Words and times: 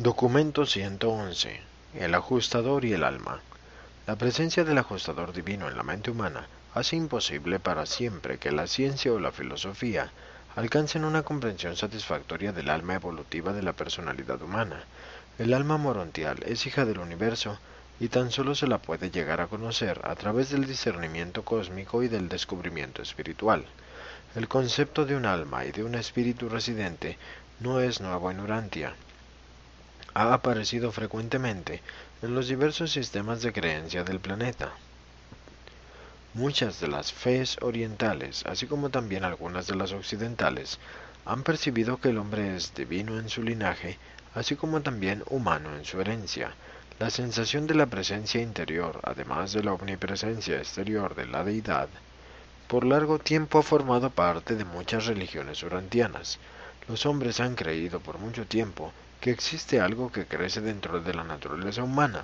Documento 0.00 0.64
111. 0.64 1.60
El 1.94 2.14
ajustador 2.14 2.84
y 2.84 2.92
el 2.92 3.02
alma. 3.02 3.40
La 4.06 4.14
presencia 4.14 4.62
del 4.62 4.78
ajustador 4.78 5.32
divino 5.32 5.66
en 5.66 5.76
la 5.76 5.82
mente 5.82 6.12
humana 6.12 6.46
hace 6.72 6.94
imposible 6.94 7.58
para 7.58 7.84
siempre 7.84 8.38
que 8.38 8.52
la 8.52 8.68
ciencia 8.68 9.12
o 9.12 9.18
la 9.18 9.32
filosofía 9.32 10.12
alcancen 10.54 11.04
una 11.04 11.24
comprensión 11.24 11.74
satisfactoria 11.74 12.52
del 12.52 12.70
alma 12.70 12.94
evolutiva 12.94 13.52
de 13.52 13.64
la 13.64 13.72
personalidad 13.72 14.40
humana. 14.40 14.84
El 15.36 15.52
alma 15.52 15.78
morontial 15.78 16.44
es 16.46 16.64
hija 16.64 16.84
del 16.84 17.00
universo 17.00 17.58
y 17.98 18.06
tan 18.06 18.30
solo 18.30 18.54
se 18.54 18.68
la 18.68 18.78
puede 18.78 19.10
llegar 19.10 19.40
a 19.40 19.48
conocer 19.48 20.00
a 20.04 20.14
través 20.14 20.50
del 20.50 20.64
discernimiento 20.64 21.44
cósmico 21.44 22.04
y 22.04 22.08
del 22.08 22.28
descubrimiento 22.28 23.02
espiritual. 23.02 23.64
El 24.36 24.46
concepto 24.46 25.04
de 25.06 25.16
un 25.16 25.26
alma 25.26 25.64
y 25.64 25.72
de 25.72 25.82
un 25.82 25.96
espíritu 25.96 26.48
residente 26.48 27.18
no 27.58 27.80
es 27.80 28.00
nuevo 28.00 28.30
en 28.30 28.38
Urantia. 28.38 28.94
Ha 30.14 30.32
aparecido 30.32 30.90
frecuentemente 30.90 31.82
en 32.22 32.34
los 32.34 32.48
diversos 32.48 32.90
sistemas 32.90 33.42
de 33.42 33.52
creencia 33.52 34.04
del 34.04 34.20
planeta. 34.20 34.72
Muchas 36.34 36.80
de 36.80 36.88
las 36.88 37.12
fees 37.12 37.56
orientales, 37.62 38.44
así 38.46 38.66
como 38.66 38.90
también 38.90 39.24
algunas 39.24 39.66
de 39.66 39.76
las 39.76 39.92
occidentales, 39.92 40.78
han 41.24 41.42
percibido 41.42 41.98
que 41.98 42.08
el 42.08 42.18
hombre 42.18 42.56
es 42.56 42.74
divino 42.74 43.18
en 43.18 43.28
su 43.28 43.42
linaje, 43.42 43.98
así 44.34 44.56
como 44.56 44.80
también 44.82 45.22
humano 45.28 45.76
en 45.76 45.84
su 45.84 46.00
herencia. 46.00 46.52
La 46.98 47.10
sensación 47.10 47.66
de 47.66 47.74
la 47.74 47.86
presencia 47.86 48.40
interior, 48.40 49.00
además 49.04 49.52
de 49.52 49.62
la 49.62 49.72
omnipresencia 49.72 50.58
exterior 50.58 51.14
de 51.14 51.26
la 51.26 51.44
deidad, 51.44 51.88
por 52.66 52.84
largo 52.84 53.18
tiempo 53.18 53.58
ha 53.58 53.62
formado 53.62 54.10
parte 54.10 54.54
de 54.54 54.64
muchas 54.64 55.06
religiones 55.06 55.62
urantianas. 55.62 56.38
Los 56.88 57.06
hombres 57.06 57.40
han 57.40 57.54
creído 57.54 58.00
por 58.00 58.18
mucho 58.18 58.46
tiempo 58.46 58.92
que 59.20 59.30
existe 59.30 59.80
algo 59.80 60.12
que 60.12 60.26
crece 60.26 60.60
dentro 60.60 61.00
de 61.00 61.12
la 61.12 61.24
naturaleza 61.24 61.82
humana, 61.82 62.22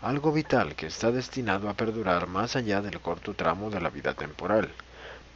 algo 0.00 0.32
vital 0.32 0.74
que 0.74 0.86
está 0.86 1.12
destinado 1.12 1.68
a 1.68 1.74
perdurar 1.74 2.26
más 2.26 2.56
allá 2.56 2.82
del 2.82 3.00
corto 3.00 3.34
tramo 3.34 3.70
de 3.70 3.80
la 3.80 3.90
vida 3.90 4.14
temporal. 4.14 4.68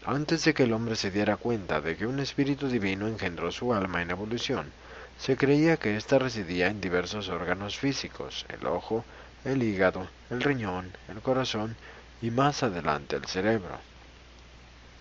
Antes 0.04 0.44
de 0.44 0.54
que 0.54 0.64
el 0.64 0.72
hombre 0.72 0.96
se 0.96 1.10
diera 1.10 1.36
cuenta 1.36 1.80
de 1.80 1.96
que 1.96 2.06
un 2.06 2.18
espíritu 2.18 2.68
divino 2.68 3.06
engendró 3.06 3.52
su 3.52 3.72
alma 3.72 4.02
en 4.02 4.10
evolución, 4.10 4.70
se 5.18 5.36
creía 5.36 5.76
que 5.76 5.96
ésta 5.96 6.18
residía 6.18 6.66
en 6.66 6.80
diversos 6.80 7.28
órganos 7.28 7.78
físicos, 7.78 8.44
el 8.48 8.66
ojo, 8.66 9.04
el 9.44 9.62
hígado, 9.62 10.08
el 10.30 10.42
riñón, 10.42 10.90
el 11.08 11.20
corazón 11.20 11.76
y 12.20 12.30
más 12.30 12.62
adelante 12.62 13.16
el 13.16 13.26
cerebro. 13.26 13.78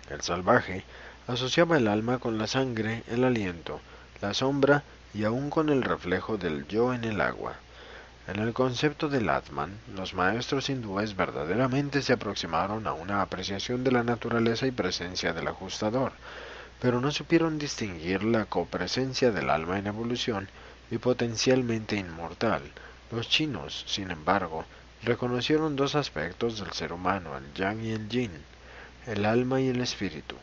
El 0.09 0.21
salvaje 0.21 0.83
asociaba 1.27 1.77
el 1.77 1.87
alma 1.87 2.19
con 2.19 2.37
la 2.37 2.45
sangre, 2.45 3.03
el 3.07 3.23
aliento, 3.23 3.81
la 4.21 4.33
sombra 4.33 4.83
y 5.15 5.23
aún 5.23 5.49
con 5.49 5.69
el 5.69 5.81
reflejo 5.81 6.37
del 6.37 6.67
yo 6.67 6.93
en 6.93 7.05
el 7.05 7.21
agua. 7.21 7.55
En 8.27 8.39
el 8.39 8.53
concepto 8.53 9.07
del 9.07 9.29
Atman, 9.29 9.79
los 9.95 10.13
maestros 10.13 10.69
hindúes 10.69 11.15
verdaderamente 11.15 12.01
se 12.01 12.13
aproximaron 12.13 12.85
a 12.85 12.93
una 12.93 13.21
apreciación 13.21 13.83
de 13.83 13.91
la 13.91 14.03
naturaleza 14.03 14.67
y 14.67 14.71
presencia 14.71 15.31
del 15.31 15.47
ajustador, 15.47 16.11
pero 16.81 16.99
no 16.99 17.11
supieron 17.11 17.57
distinguir 17.57 18.23
la 18.23 18.45
copresencia 18.45 19.31
del 19.31 19.49
alma 19.49 19.79
en 19.79 19.87
evolución 19.87 20.49
y 20.91 20.97
potencialmente 20.97 21.95
inmortal. 21.95 22.61
Los 23.11 23.29
chinos, 23.29 23.85
sin 23.87 24.11
embargo, 24.11 24.65
reconocieron 25.03 25.75
dos 25.75 25.95
aspectos 25.95 26.59
del 26.59 26.71
ser 26.71 26.91
humano, 26.91 27.37
el 27.37 27.53
yang 27.53 27.81
y 27.81 27.91
el 27.91 28.09
yin 28.09 28.31
el 29.05 29.23
alma 29.23 29.61
y 29.61 29.67
el 29.67 29.81
espíritu. 29.81 30.35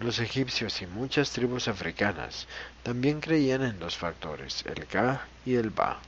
Los 0.00 0.18
egipcios 0.18 0.80
y 0.80 0.86
muchas 0.86 1.30
tribus 1.30 1.68
africanas 1.68 2.48
también 2.82 3.20
creían 3.20 3.62
en 3.62 3.78
dos 3.78 3.98
factores, 3.98 4.64
el 4.64 4.86
Ka 4.86 5.26
y 5.44 5.56
el 5.56 5.68
Ba. 5.68 5.98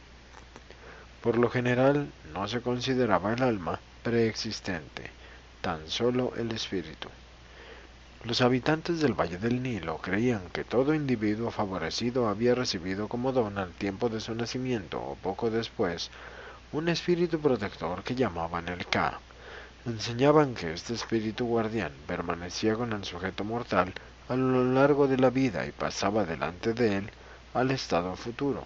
Por 1.20 1.36
lo 1.36 1.50
general 1.50 2.10
no 2.32 2.48
se 2.48 2.62
consideraba 2.62 3.34
el 3.34 3.42
alma 3.42 3.80
preexistente, 4.02 5.10
tan 5.60 5.90
solo 5.90 6.32
el 6.36 6.52
espíritu. 6.52 7.10
Los 8.25 8.41
habitantes 8.41 9.00
del 9.02 9.12
Valle 9.12 9.36
del 9.36 9.62
Nilo 9.62 9.98
creían 9.98 10.48
que 10.54 10.64
todo 10.64 10.94
individuo 10.94 11.50
favorecido 11.50 12.31
había 12.31 12.54
recibido 12.54 13.08
como 13.08 13.32
don 13.32 13.58
al 13.58 13.72
tiempo 13.72 14.08
de 14.08 14.20
su 14.20 14.34
nacimiento 14.34 15.02
o 15.02 15.16
poco 15.16 15.50
después 15.50 16.10
un 16.72 16.88
espíritu 16.88 17.38
protector 17.38 18.02
que 18.02 18.14
llamaban 18.14 18.69
el 18.69 18.86
Ka, 18.86 19.20
enseñaban 19.87 20.54
que 20.54 20.72
este 20.72 20.94
espíritu 20.94 21.44
guardián 21.47 21.93
permanecía 22.06 22.75
con 22.75 22.93
el 22.93 23.04
sujeto 23.04 23.43
mortal 23.43 23.93
a 24.28 24.37
lo 24.37 24.65
largo 24.65 25.09
de 25.09 25.19
la 25.19 25.31
vida 25.31 25.66
y 25.66 25.72
pasaba 25.72 26.25
delante 26.25 26.72
de 26.72 26.98
él 26.98 27.10
al 27.54 27.70
estado 27.70 28.15
futuro. 28.16 28.65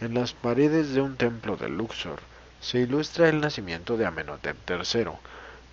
En 0.00 0.14
las 0.14 0.32
paredes 0.32 0.92
de 0.92 1.00
un 1.00 1.16
templo 1.16 1.56
de 1.56 1.68
Luxor 1.68 2.20
se 2.60 2.80
ilustra 2.80 3.28
el 3.28 3.40
nacimiento 3.40 3.96
de 3.96 4.06
Amenhotep 4.06 4.56
III, 4.68 5.12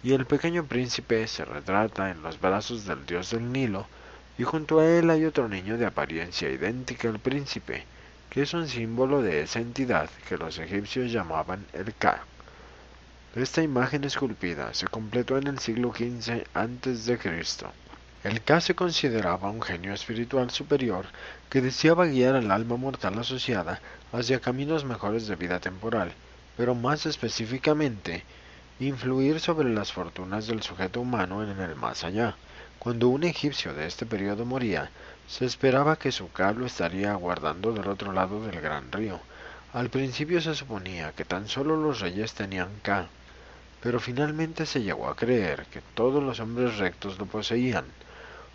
y 0.03 0.13
el 0.13 0.25
pequeño 0.25 0.65
príncipe 0.65 1.27
se 1.27 1.45
retrata 1.45 2.11
en 2.11 2.21
los 2.21 2.39
brazos 2.39 2.85
del 2.85 3.05
dios 3.05 3.31
del 3.31 3.51
Nilo, 3.51 3.87
y 4.37 4.43
junto 4.43 4.79
a 4.79 4.87
él 4.87 5.09
hay 5.09 5.25
otro 5.25 5.49
niño 5.49 5.77
de 5.77 5.85
apariencia 5.85 6.49
idéntica 6.49 7.09
al 7.09 7.19
príncipe, 7.19 7.85
que 8.29 8.43
es 8.43 8.53
un 8.53 8.67
símbolo 8.67 9.21
de 9.21 9.41
esa 9.41 9.59
entidad 9.59 10.09
que 10.27 10.37
los 10.37 10.57
egipcios 10.59 11.11
llamaban 11.11 11.65
el 11.73 11.93
Ka. 11.95 12.23
Esta 13.35 13.61
imagen 13.61 14.05
esculpida 14.05 14.73
se 14.73 14.87
completó 14.87 15.37
en 15.37 15.47
el 15.47 15.59
siglo 15.59 15.91
XV 15.93 16.45
a.C. 16.53 17.19
El 18.23 18.41
Ka 18.41 18.61
se 18.61 18.75
consideraba 18.75 19.49
un 19.49 19.61
genio 19.61 19.93
espiritual 19.93 20.51
superior 20.51 21.07
que 21.49 21.59
deseaba 21.59 22.05
guiar 22.05 22.37
al 22.37 22.49
alma 22.49 22.77
mortal 22.77 23.19
asociada 23.19 23.81
hacia 24.13 24.39
caminos 24.39 24.85
mejores 24.85 25.27
de 25.27 25.35
vida 25.35 25.59
temporal, 25.59 26.13
pero 26.55 26.75
más 26.75 27.05
específicamente, 27.05 28.23
influir 28.79 29.41
sobre 29.41 29.67
las 29.67 29.91
fortunas 29.91 30.47
del 30.47 30.63
sujeto 30.63 31.01
humano 31.01 31.43
en 31.43 31.59
el 31.59 31.75
más 31.75 32.05
allá. 32.05 32.37
Cuando 32.79 33.09
un 33.09 33.25
egipcio 33.25 33.73
de 33.73 33.85
este 33.85 34.05
periodo 34.05 34.45
moría, 34.45 34.91
se 35.27 35.43
esperaba 35.43 35.97
que 35.97 36.13
su 36.13 36.31
Ka 36.31 36.53
lo 36.53 36.65
estaría 36.65 37.11
aguardando 37.11 37.73
del 37.73 37.89
otro 37.89 38.13
lado 38.13 38.41
del 38.45 38.61
gran 38.61 38.93
río. 38.93 39.19
Al 39.73 39.89
principio 39.89 40.39
se 40.39 40.55
suponía 40.55 41.11
que 41.11 41.25
tan 41.25 41.49
solo 41.49 41.75
los 41.75 41.99
reyes 41.99 42.33
tenían 42.33 42.69
Ka, 42.81 43.09
pero 43.85 43.99
finalmente 43.99 44.65
se 44.65 44.81
llegó 44.81 45.07
a 45.07 45.15
creer 45.15 45.67
que 45.67 45.79
todos 45.93 46.23
los 46.23 46.39
hombres 46.39 46.79
rectos 46.79 47.19
lo 47.19 47.27
poseían. 47.27 47.85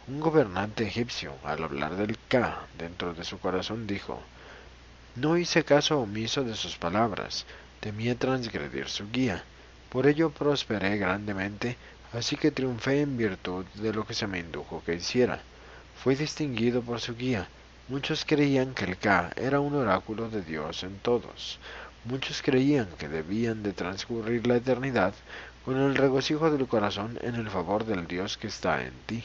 Un 0.09 0.19
gobernante 0.19 0.85
egipcio, 0.85 1.35
al 1.45 1.63
hablar 1.63 1.95
del 1.95 2.19
Ka 2.27 2.67
dentro 2.77 3.15
de 3.15 3.23
su 3.23 3.39
corazón, 3.39 3.87
dijo, 3.87 4.21
No 5.15 5.37
hice 5.37 5.63
caso 5.63 6.01
omiso 6.01 6.43
de 6.43 6.57
sus 6.57 6.77
palabras, 6.79 7.47
temía 7.79 8.17
transgredir 8.17 8.89
su 8.89 9.09
guía, 9.09 9.45
por 9.89 10.09
ello 10.09 10.31
prosperé 10.31 10.99
grandemente, 10.99 11.77
así 12.13 12.35
que 12.35 12.51
triunfé 12.51 13.01
en 13.01 13.17
virtud 13.17 13.65
de 13.75 13.93
lo 13.93 14.05
que 14.05 14.15
se 14.15 14.27
me 14.27 14.41
indujo 14.41 14.83
que 14.85 14.97
hiciera. 14.97 15.41
Fui 16.03 16.17
distinguido 16.17 16.83
por 16.83 17.01
su 17.01 17.15
guía, 17.15 17.47
muchos 17.87 18.25
creían 18.25 18.75
que 18.75 18.85
el 18.85 18.99
Ka 18.99 19.31
era 19.37 19.61
un 19.61 19.77
oráculo 19.77 20.29
de 20.29 20.43
Dios 20.43 20.83
en 20.83 20.99
todos, 20.99 21.61
Muchos 22.07 22.41
creían 22.41 22.89
que 22.99 23.09
debían 23.09 23.63
de 23.63 23.75
transcurrir 23.75 24.47
la 24.47 24.57
eternidad 24.57 25.13
con 25.67 25.77
el 25.77 25.95
regocijo 25.95 26.51
del 26.51 26.67
corazón 26.67 27.19
en 27.21 27.35
el 27.35 27.51
favor 27.51 27.85
del 27.85 28.07
Dios 28.07 28.39
que 28.39 28.47
está 28.47 28.83
en 28.83 28.95
ti. 29.05 29.23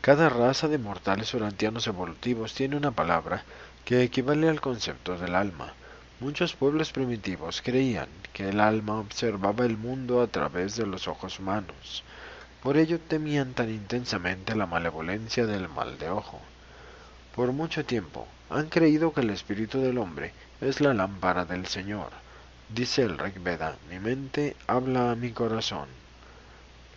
Cada 0.00 0.30
raza 0.30 0.68
de 0.68 0.78
mortales 0.78 1.34
orantianos 1.34 1.86
evolutivos 1.86 2.54
tiene 2.54 2.76
una 2.76 2.92
palabra 2.92 3.44
que 3.84 4.02
equivale 4.02 4.48
al 4.48 4.62
concepto 4.62 5.18
del 5.18 5.34
alma. 5.34 5.74
Muchos 6.18 6.54
pueblos 6.54 6.92
primitivos 6.92 7.60
creían 7.60 8.08
que 8.32 8.48
el 8.48 8.60
alma 8.60 8.98
observaba 8.98 9.66
el 9.66 9.76
mundo 9.76 10.22
a 10.22 10.28
través 10.28 10.76
de 10.76 10.86
los 10.86 11.08
ojos 11.08 11.40
humanos. 11.40 12.04
Por 12.62 12.78
ello 12.78 13.00
temían 13.00 13.52
tan 13.52 13.68
intensamente 13.68 14.56
la 14.56 14.66
malevolencia 14.66 15.44
del 15.44 15.68
mal 15.68 15.98
de 15.98 16.08
ojo. 16.08 16.40
Por 17.36 17.52
mucho 17.52 17.84
tiempo 17.84 18.26
han 18.48 18.70
creído 18.70 19.12
que 19.12 19.20
el 19.20 19.30
espíritu 19.30 19.78
del 19.80 19.98
hombre 19.98 20.32
es 20.62 20.80
la 20.80 20.94
lámpara 20.94 21.44
del 21.44 21.66
Señor. 21.66 22.10
Dice 22.68 23.02
el 23.02 23.18
Rig 23.18 23.40
Veda, 23.40 23.76
mi 23.90 23.98
mente 23.98 24.56
habla 24.68 25.10
a 25.10 25.16
mi 25.16 25.32
corazón. 25.32 25.88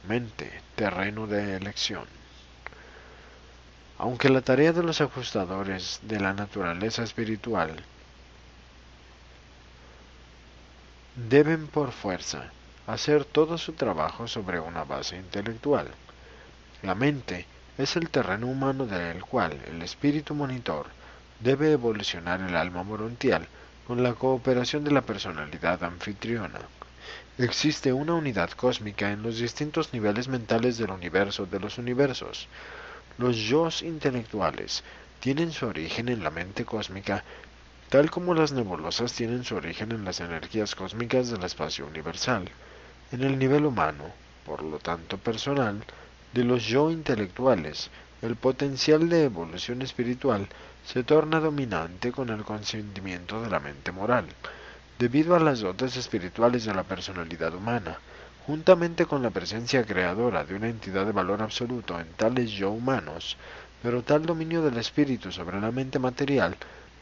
Mente, 0.07 0.61
terreno 0.75 1.25
de 1.25 1.55
elección. 1.55 2.05
Aunque 3.97 4.29
la 4.29 4.41
tarea 4.41 4.71
de 4.71 4.83
los 4.83 5.01
ajustadores 5.01 5.99
de 6.03 6.19
la 6.19 6.33
naturaleza 6.33 7.03
espiritual 7.03 7.83
deben 11.15 11.65
por 11.65 11.91
fuerza 11.91 12.51
hacer 12.85 13.25
todo 13.25 13.57
su 13.57 13.73
trabajo 13.73 14.27
sobre 14.27 14.59
una 14.59 14.83
base 14.83 15.17
intelectual. 15.17 15.87
La 16.83 16.93
mente 16.93 17.47
es 17.79 17.95
el 17.95 18.09
terreno 18.09 18.45
humano 18.45 18.85
del 18.85 19.25
cual 19.25 19.59
el 19.65 19.81
espíritu 19.81 20.35
monitor 20.35 20.85
debe 21.39 21.71
evolucionar 21.71 22.41
el 22.41 22.55
alma 22.55 22.83
morontial 22.83 23.47
con 23.87 24.03
la 24.03 24.13
cooperación 24.13 24.83
de 24.83 24.91
la 24.91 25.01
personalidad 25.01 25.83
anfitriona. 25.83 26.59
Existe 27.37 27.93
una 27.93 28.13
unidad 28.13 28.51
cósmica 28.51 29.11
en 29.11 29.21
los 29.21 29.37
distintos 29.37 29.93
niveles 29.93 30.27
mentales 30.27 30.77
del 30.77 30.91
universo 30.91 31.45
de 31.45 31.59
los 31.59 31.77
universos. 31.77 32.47
Los 33.17 33.37
yos 33.37 33.81
intelectuales 33.81 34.83
tienen 35.19 35.51
su 35.51 35.67
origen 35.67 36.09
en 36.09 36.23
la 36.23 36.31
mente 36.31 36.65
cósmica 36.65 37.23
tal 37.89 38.09
como 38.09 38.33
las 38.33 38.51
nebulosas 38.51 39.13
tienen 39.13 39.43
su 39.43 39.55
origen 39.55 39.91
en 39.91 40.05
las 40.05 40.19
energías 40.19 40.75
cósmicas 40.75 41.29
del 41.29 41.43
espacio 41.43 41.85
universal, 41.85 42.49
en 43.11 43.23
el 43.23 43.37
nivel 43.37 43.65
humano, 43.65 44.05
por 44.45 44.63
lo 44.63 44.79
tanto 44.79 45.17
personal, 45.17 45.83
de 46.33 46.43
los 46.43 46.65
yo 46.65 46.91
intelectuales, 46.91 47.89
el 48.21 48.35
potencial 48.35 49.07
de 49.07 49.25
evolución 49.25 49.81
espiritual 49.81 50.47
se 50.85 51.03
torna 51.03 51.39
dominante 51.39 52.11
con 52.11 52.29
el 52.29 52.43
consentimiento 52.43 53.41
de 53.41 53.49
la 53.49 53.59
mente 53.59 53.91
moral, 53.91 54.25
debido 54.99 55.35
a 55.35 55.39
las 55.39 55.59
dotes 55.59 55.97
espirituales 55.97 56.65
de 56.65 56.73
la 56.73 56.83
personalidad 56.83 57.53
humana, 57.53 57.97
juntamente 58.45 59.05
con 59.05 59.23
la 59.23 59.31
presencia 59.31 59.83
creadora 59.83 60.43
de 60.43 60.55
una 60.55 60.69
entidad 60.69 61.05
de 61.05 61.11
valor 61.11 61.41
absoluto 61.41 61.99
en 61.99 62.07
tales 62.13 62.51
yo 62.51 62.69
humanos, 62.69 63.37
pero 63.81 64.03
tal 64.03 64.25
dominio 64.25 64.61
del 64.61 64.77
espíritu 64.77 65.31
sobre 65.31 65.59
la 65.59 65.71
mente 65.71 65.99
material 65.99 66.55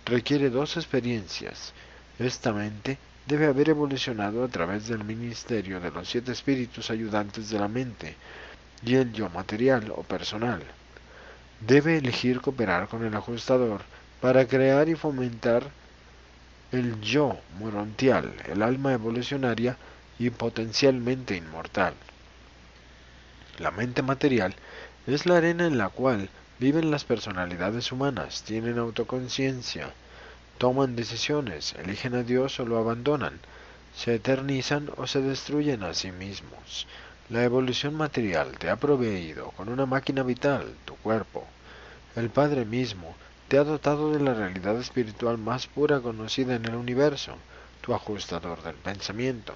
requiere 0.06 0.50
dos 0.50 0.78
experiencias. 0.78 1.74
Esta 2.18 2.54
mente 2.54 2.98
debe 3.26 3.48
haber 3.48 3.70
evolucionado 3.70 4.44
a 4.44 4.48
través 4.48 4.88
del 4.88 5.04
ministerio 5.04 5.80
de 5.80 5.92
los 5.92 6.10
siete 6.10 6.32
espíritus 6.32 6.90
ayudantes 6.90 7.50
de 7.50 7.60
la 7.60 7.68
mente 7.68 8.16
y 8.86 8.96
el 8.96 9.14
yo 9.14 9.30
material 9.30 9.92
o 9.96 10.04
personal. 10.04 10.64
Debe 11.66 11.98
elegir 11.98 12.42
cooperar 12.42 12.90
con 12.90 13.06
el 13.06 13.16
ajustador 13.16 13.84
para 14.20 14.46
crear 14.48 14.90
y 14.90 14.96
fomentar 14.96 15.64
el 16.74 17.00
yo 17.00 17.38
morontial, 17.58 18.34
el 18.48 18.62
alma 18.62 18.92
evolucionaria 18.92 19.78
y 20.20 20.30
potencialmente 20.30 21.38
inmortal. 21.38 21.94
La 23.60 23.72
mente 23.72 24.02
material 24.02 24.56
es 25.08 25.26
la 25.26 25.38
arena 25.38 25.66
en 25.66 25.78
la 25.78 25.88
cual 25.88 26.30
viven 26.60 26.92
las 26.92 27.06
personalidades 27.06 27.94
humanas, 27.94 28.44
tienen 28.44 28.78
autoconciencia, 28.78 29.90
toman 30.58 30.98
decisiones, 30.98 31.76
eligen 31.76 32.14
a 32.16 32.24
Dios 32.24 32.60
o 32.60 32.66
lo 32.66 32.78
abandonan, 32.78 33.40
se 33.96 34.16
eternizan 34.16 34.90
o 34.98 35.08
se 35.08 35.22
destruyen 35.22 35.84
a 35.84 35.94
sí 35.94 36.12
mismos. 36.12 36.88
La 37.30 37.46
evolución 37.46 37.96
material 37.96 38.58
te 38.58 38.70
ha 38.70 38.76
proveído 38.76 39.52
con 39.52 39.70
una 39.70 39.86
máquina 39.86 40.24
vital, 40.24 40.76
tu 40.84 40.96
cuerpo. 40.98 41.48
El 42.16 42.30
Padre 42.30 42.64
mismo 42.64 43.16
te 43.48 43.58
ha 43.58 43.64
dotado 43.64 44.12
de 44.14 44.20
la 44.20 44.36
realidad 44.36 44.78
espiritual 44.80 45.40
más 45.40 45.66
pura 45.66 46.00
conocida 46.00 46.54
en 46.54 46.66
el 46.66 46.76
universo, 46.76 47.38
tu 47.82 47.96
ajustador 47.96 48.62
del 48.62 48.76
pensamiento, 48.76 49.54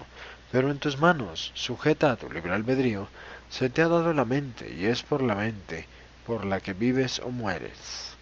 pero 0.52 0.72
en 0.72 0.80
tus 0.80 0.98
manos, 0.98 1.52
sujeta 1.54 2.12
a 2.12 2.16
tu 2.16 2.32
libre 2.32 2.54
albedrío, 2.54 3.10
se 3.48 3.70
te 3.70 3.84
ha 3.84 3.88
dado 3.88 4.12
la 4.12 4.26
mente 4.26 4.74
y 4.74 4.86
es 4.86 5.04
por 5.04 5.22
la 5.22 5.36
mente 5.36 5.86
por 6.26 6.46
la 6.46 6.60
que 6.60 6.74
vives 6.74 7.20
o 7.20 7.30
mueres. 7.30 8.18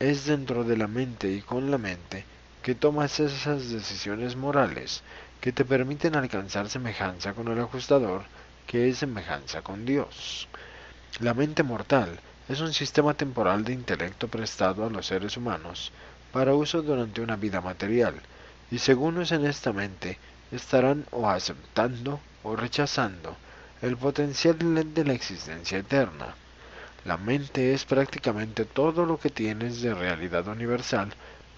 Es 0.00 0.26
dentro 0.26 0.64
de 0.64 0.76
la 0.76 0.88
mente 0.88 1.30
y 1.30 1.40
con 1.40 1.70
la 1.70 1.78
mente 1.78 2.24
que 2.64 2.74
tomas 2.74 3.20
esas 3.20 3.70
decisiones 3.70 4.34
morales 4.34 5.04
que 5.40 5.52
te 5.52 5.64
permiten 5.64 6.16
alcanzar 6.16 6.68
semejanza 6.68 7.34
con 7.34 7.46
el 7.46 7.60
ajustador, 7.60 8.24
que 8.66 8.88
es 8.88 8.98
semejanza 8.98 9.62
con 9.62 9.86
Dios. 9.86 10.48
La 11.20 11.34
mente 11.34 11.62
mortal 11.62 12.18
es 12.50 12.60
un 12.60 12.72
sistema 12.72 13.14
temporal 13.14 13.62
de 13.62 13.72
intelecto 13.72 14.26
prestado 14.26 14.84
a 14.84 14.90
los 14.90 15.06
seres 15.06 15.36
humanos 15.36 15.92
para 16.32 16.52
uso 16.52 16.82
durante 16.82 17.20
una 17.20 17.36
vida 17.36 17.60
material, 17.60 18.14
y 18.72 18.78
según 18.78 19.18
usen 19.18 19.46
esta 19.46 19.72
mente, 19.72 20.18
estarán 20.50 21.06
o 21.12 21.30
aceptando 21.30 22.18
o 22.42 22.56
rechazando 22.56 23.36
el 23.82 23.96
potencial 23.96 24.56
de 24.92 25.04
la 25.04 25.12
existencia 25.12 25.78
eterna. 25.78 26.34
La 27.04 27.16
mente 27.16 27.72
es 27.72 27.84
prácticamente 27.84 28.64
todo 28.64 29.06
lo 29.06 29.20
que 29.20 29.30
tienes 29.30 29.80
de 29.80 29.94
realidad 29.94 30.48
universal 30.48 31.12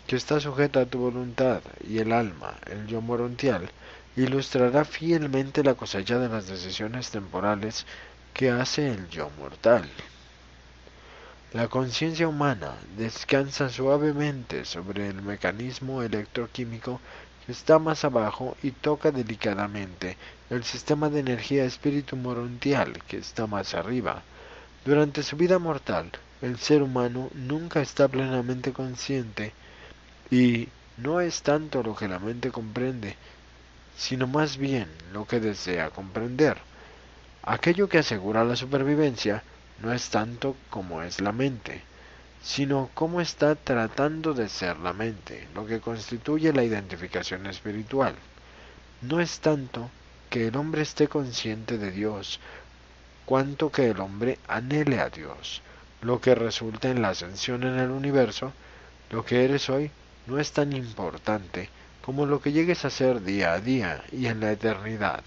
que 0.07 0.17
está 0.17 0.41
sujeta 0.41 0.81
a 0.81 0.87
tu 0.87 0.99
voluntad 0.99 1.63
y 1.89 2.01
el 2.01 2.13
alma, 2.13 2.59
el 2.71 2.87
yo 2.87 3.01
morontial, 3.01 3.71
ilustrará 4.15 4.85
fielmente 4.85 5.65
la 5.65 5.73
cosecha 5.73 6.19
de 6.19 6.29
las 6.29 6.49
decisiones 6.49 7.11
temporales 7.11 7.87
que 8.35 8.51
hace 8.51 8.91
el 8.91 9.09
yo 9.09 9.31
mortal. 9.39 9.89
La 11.55 11.69
conciencia 11.69 12.27
humana 12.27 12.77
descansa 12.97 13.69
suavemente 13.69 14.65
sobre 14.65 15.09
el 15.09 15.21
mecanismo 15.21 16.03
electroquímico 16.03 16.99
que 17.45 17.53
está 17.53 17.79
más 17.79 18.07
abajo 18.07 18.57
y 18.63 18.71
toca 18.71 19.11
delicadamente 19.11 20.17
el 20.49 20.65
sistema 20.65 21.11
de 21.11 21.21
energía 21.21 21.67
espíritu 21.67 22.17
morontial 22.17 23.03
que 23.07 23.19
está 23.19 23.47
más 23.47 23.75
arriba. 23.75 24.23
Durante 24.87 25.23
su 25.23 25.37
vida 25.37 25.59
mortal, 25.59 26.11
el 26.41 26.59
ser 26.59 26.83
humano 26.83 27.29
nunca 27.35 27.83
está 27.83 28.09
plenamente 28.09 28.73
consciente 28.73 29.53
y 30.31 30.71
no 30.97 31.21
es 31.21 31.43
tanto 31.43 31.83
lo 31.83 31.95
que 31.95 32.09
la 32.09 32.19
mente 32.19 32.51
comprende, 32.51 33.15
sino 33.95 34.27
más 34.27 34.57
bien 34.57 34.89
lo 35.13 35.27
que 35.27 35.39
desea 35.39 35.91
comprender. 35.91 36.57
Aquello 37.43 37.91
que 37.91 37.99
asegura 37.99 38.43
la 38.43 38.57
supervivencia 38.57 39.43
no 39.83 39.93
es 39.93 40.11
tanto 40.11 40.57
como 40.71 41.03
es 41.03 41.21
la 41.21 41.33
mente, 41.33 41.83
sino 42.43 42.91
cómo 42.95 43.21
está 43.21 43.55
tratando 43.55 44.33
de 44.33 44.49
ser 44.49 44.79
la 44.79 44.93
mente, 44.93 45.49
lo 45.55 45.67
que 45.67 45.81
constituye 45.81 46.53
la 46.53 46.65
identificación 46.65 47.47
espiritual. 47.47 48.15
No 49.01 49.21
es 49.21 49.41
tanto 49.41 49.91
que 50.31 50.49
el 50.49 50.57
hombre 50.57 50.83
esté 50.83 51.09
consciente 51.09 51.79
de 51.79 51.91
Dios 51.91 52.41
cuanto 53.25 53.71
que 53.71 53.91
el 53.91 54.01
hombre 54.01 54.39
anhele 54.49 55.01
a 55.01 55.11
Dios, 55.11 55.63
lo 56.01 56.21
que 56.21 56.35
resulta 56.35 56.89
en 56.91 57.03
la 57.03 57.11
ascensión 57.11 57.63
en 57.63 57.79
el 57.79 57.91
universo, 57.91 58.53
lo 59.11 59.25
que 59.25 59.45
eres 59.45 59.69
hoy 59.69 59.91
no 60.27 60.39
es 60.39 60.53
tan 60.53 60.73
importante 60.73 61.69
como 62.03 62.27
lo 62.27 62.41
que 62.41 62.53
llegues 62.53 62.85
a 62.85 62.91
ser 62.91 63.23
día 63.23 63.53
a 63.53 63.61
día 63.61 64.03
y 64.11 64.27
en 64.27 64.41
la 64.41 64.53
eternidad. 64.53 65.23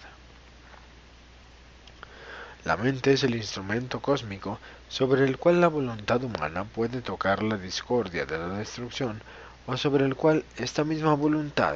La 2.65 2.77
mente 2.77 3.13
es 3.13 3.23
el 3.23 3.35
instrumento 3.35 3.99
cósmico 3.99 4.59
sobre 4.89 5.23
el 5.23 5.37
cual 5.37 5.61
la 5.61 5.67
voluntad 5.67 6.23
humana 6.23 6.63
puede 6.63 7.03
tocar 7.03 7.43
la 7.43 7.59
discordia 7.59 8.25
de 8.25 8.39
la 8.39 8.47
destrucción 8.57 9.21
o 9.67 9.77
sobre 9.77 10.03
el 10.03 10.15
cual 10.15 10.43
esta 10.57 10.83
misma 10.83 11.13
voluntad 11.13 11.75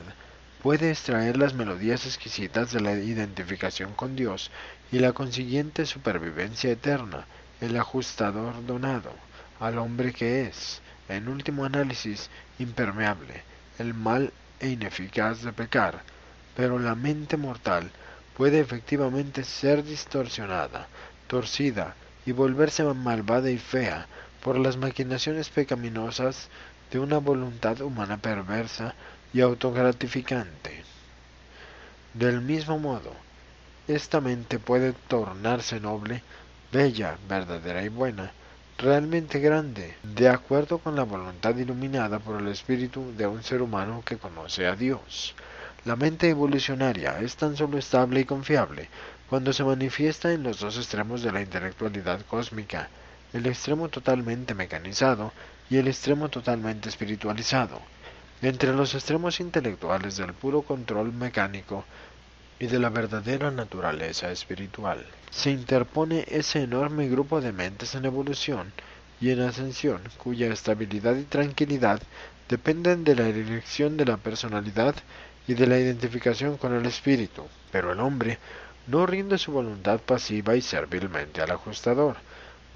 puede 0.64 0.90
extraer 0.90 1.38
las 1.38 1.54
melodías 1.54 2.08
exquisitas 2.08 2.72
de 2.72 2.82
la 2.82 2.94
identificación 2.94 3.94
con 3.94 4.16
Dios 4.16 4.50
y 4.92 4.98
la 4.98 5.14
consiguiente 5.14 5.86
supervivencia 5.86 6.72
eterna, 6.72 7.28
el 7.62 7.78
ajustador 7.78 8.66
donado 8.66 9.14
al 9.60 9.78
hombre 9.78 10.12
que 10.12 10.48
es, 10.48 10.82
en 11.08 11.28
último 11.28 11.66
análisis, 11.66 12.32
impermeable, 12.58 13.44
el 13.78 13.94
mal 13.94 14.34
e 14.60 14.70
ineficaz 14.70 15.44
de 15.44 15.54
pecar, 15.54 16.02
pero 16.56 16.80
la 16.80 16.96
mente 16.96 17.38
mortal 17.38 17.92
puede 18.40 18.62
efectivamente 18.62 19.44
ser 19.44 19.84
distorsionada, 19.84 20.88
torcida 21.28 21.96
y 22.26 22.32
volverse 22.32 22.86
malvada 22.86 23.52
y 23.52 23.58
fea 23.58 24.08
por 24.42 24.58
las 24.58 24.78
maquinaciones 24.78 25.50
pecaminosas 25.50 26.48
de 26.90 27.00
una 27.00 27.18
voluntad 27.18 27.82
humana 27.82 28.16
perversa 28.16 28.96
y 29.34 29.42
autogratificante. 29.42 30.86
Del 32.14 32.40
mismo 32.40 32.80
modo, 32.80 33.12
esta 33.90 34.22
mente 34.22 34.58
puede 34.58 34.94
tornarse 34.94 35.82
noble, 35.82 36.24
bella, 36.72 37.18
verdadera 37.28 37.84
y 37.84 37.90
buena, 37.90 38.32
realmente 38.78 39.42
grande, 39.42 39.96
de 40.02 40.30
acuerdo 40.30 40.78
con 40.78 40.96
la 40.96 41.04
voluntad 41.04 41.58
iluminada 41.58 42.20
por 42.20 42.40
el 42.40 42.48
espíritu 42.48 43.14
de 43.18 43.28
un 43.28 43.44
ser 43.44 43.62
humano 43.62 44.02
que 44.06 44.16
conoce 44.18 44.66
a 44.66 44.78
Dios. 44.78 45.36
La 45.86 45.96
mente 45.96 46.30
evolucionaria 46.30 47.20
es 47.22 47.36
tan 47.36 47.56
solo 47.56 47.78
estable 47.78 48.20
y 48.20 48.26
confiable 48.26 48.90
cuando 49.30 49.54
se 49.54 49.64
manifiesta 49.64 50.34
en 50.34 50.44
los 50.44 50.60
dos 50.60 50.78
extremos 50.78 51.22
de 51.22 51.32
la 51.32 51.42
intelectualidad 51.42 52.26
cósmica, 52.26 52.90
el 53.32 53.46
extremo 53.46 53.88
totalmente 53.88 54.56
mecanizado 54.56 55.32
y 55.70 55.78
el 55.78 55.88
extremo 55.88 56.30
totalmente 56.30 56.90
espiritualizado. 56.90 57.80
Entre 58.42 58.74
los 58.74 58.96
extremos 58.96 59.40
intelectuales 59.40 60.18
del 60.18 60.34
puro 60.34 60.64
control 60.64 61.14
mecánico 61.14 61.86
y 62.60 62.68
de 62.68 62.80
la 62.80 62.90
verdadera 62.90 63.52
naturaleza 63.52 64.32
espiritual. 64.32 65.06
Se 65.30 65.52
interpone 65.52 66.26
ese 66.28 66.64
enorme 66.64 67.08
grupo 67.08 67.40
de 67.40 67.54
mentes 67.54 67.96
en 67.96 68.06
evolución 68.06 68.74
y 69.22 69.32
en 69.32 69.42
ascensión, 69.42 70.02
cuya 70.18 70.48
estabilidad 70.48 71.16
y 71.16 71.24
tranquilidad 71.24 72.02
dependen 72.50 73.04
de 73.04 73.16
la 73.16 73.26
dirección 73.26 73.96
de 73.96 74.06
la 74.06 74.18
personalidad 74.18 74.96
y 75.50 75.56
de 75.56 75.66
la 75.66 75.80
identificación 75.80 76.58
con 76.58 76.76
el 76.76 76.86
espíritu. 76.86 77.44
Pero 77.72 77.92
el 77.92 78.00
hombre 78.02 78.38
no 78.86 79.08
rinde 79.08 79.40
su 79.40 79.52
voluntad 79.52 80.00
pasiva 80.00 80.56
y 80.56 80.62
servilmente 80.62 81.42
al 81.42 81.50
ajustador, 81.50 82.18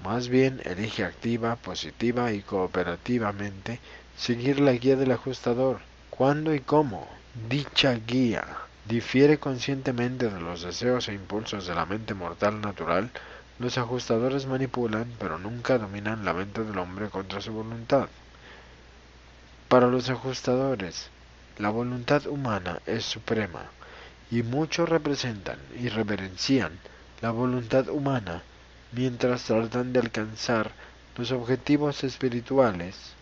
más 0.02 0.26
bien 0.28 0.60
elige 0.64 1.04
activa, 1.04 1.54
positiva 1.54 2.32
y 2.32 2.40
cooperativamente 2.40 3.78
seguir 4.16 4.58
la 4.58 4.72
guía 4.72 4.96
del 4.96 5.12
ajustador. 5.12 5.78
¿Cuándo 6.10 6.52
y 6.52 6.58
cómo? 6.58 7.08
Dicha 7.48 7.94
guía 7.94 8.44
difiere 8.86 9.38
conscientemente 9.38 10.28
de 10.28 10.40
los 10.40 10.62
deseos 10.62 11.08
e 11.08 11.14
impulsos 11.14 11.68
de 11.68 11.76
la 11.76 11.86
mente 11.86 12.12
mortal 12.14 12.60
natural, 12.60 13.08
los 13.60 13.78
ajustadores 13.78 14.46
manipulan, 14.46 15.06
pero 15.20 15.38
nunca 15.38 15.78
dominan 15.78 16.24
la 16.24 16.34
mente 16.34 16.64
del 16.64 16.78
hombre 16.78 17.08
contra 17.08 17.40
su 17.40 17.52
voluntad. 17.52 18.08
Para 19.68 19.86
los 19.86 20.10
ajustadores, 20.10 21.08
la 21.58 21.70
voluntad 21.70 22.26
humana 22.26 22.80
es 22.86 23.04
suprema, 23.04 23.70
y 24.30 24.42
muchos 24.42 24.88
representan 24.88 25.58
y 25.78 25.88
reverencian 25.88 26.78
la 27.20 27.30
voluntad 27.30 27.88
humana 27.88 28.42
mientras 28.92 29.44
tratan 29.44 29.92
de 29.92 30.00
alcanzar 30.00 30.72
los 31.16 31.30
objetivos 31.30 32.02
espirituales 32.02 33.14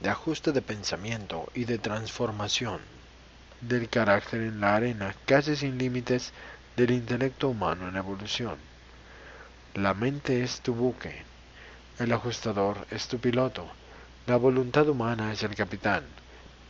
de 0.00 0.10
ajuste 0.10 0.50
de 0.50 0.62
pensamiento 0.62 1.48
y 1.54 1.64
de 1.64 1.78
transformación 1.78 2.80
del 3.60 3.88
carácter 3.88 4.42
en 4.42 4.60
la 4.60 4.74
arena 4.74 5.14
casi 5.24 5.54
sin 5.54 5.78
límites 5.78 6.32
del 6.76 6.90
intelecto 6.90 7.48
humano 7.48 7.88
en 7.88 7.96
evolución. 7.96 8.56
La 9.74 9.94
mente 9.94 10.42
es 10.42 10.60
tu 10.60 10.74
buque, 10.74 11.22
el 12.00 12.12
ajustador 12.12 12.86
es 12.90 13.06
tu 13.06 13.18
piloto, 13.18 13.68
la 14.26 14.36
voluntad 14.36 14.88
humana 14.88 15.32
es 15.32 15.44
el 15.44 15.54
capitán. 15.54 16.02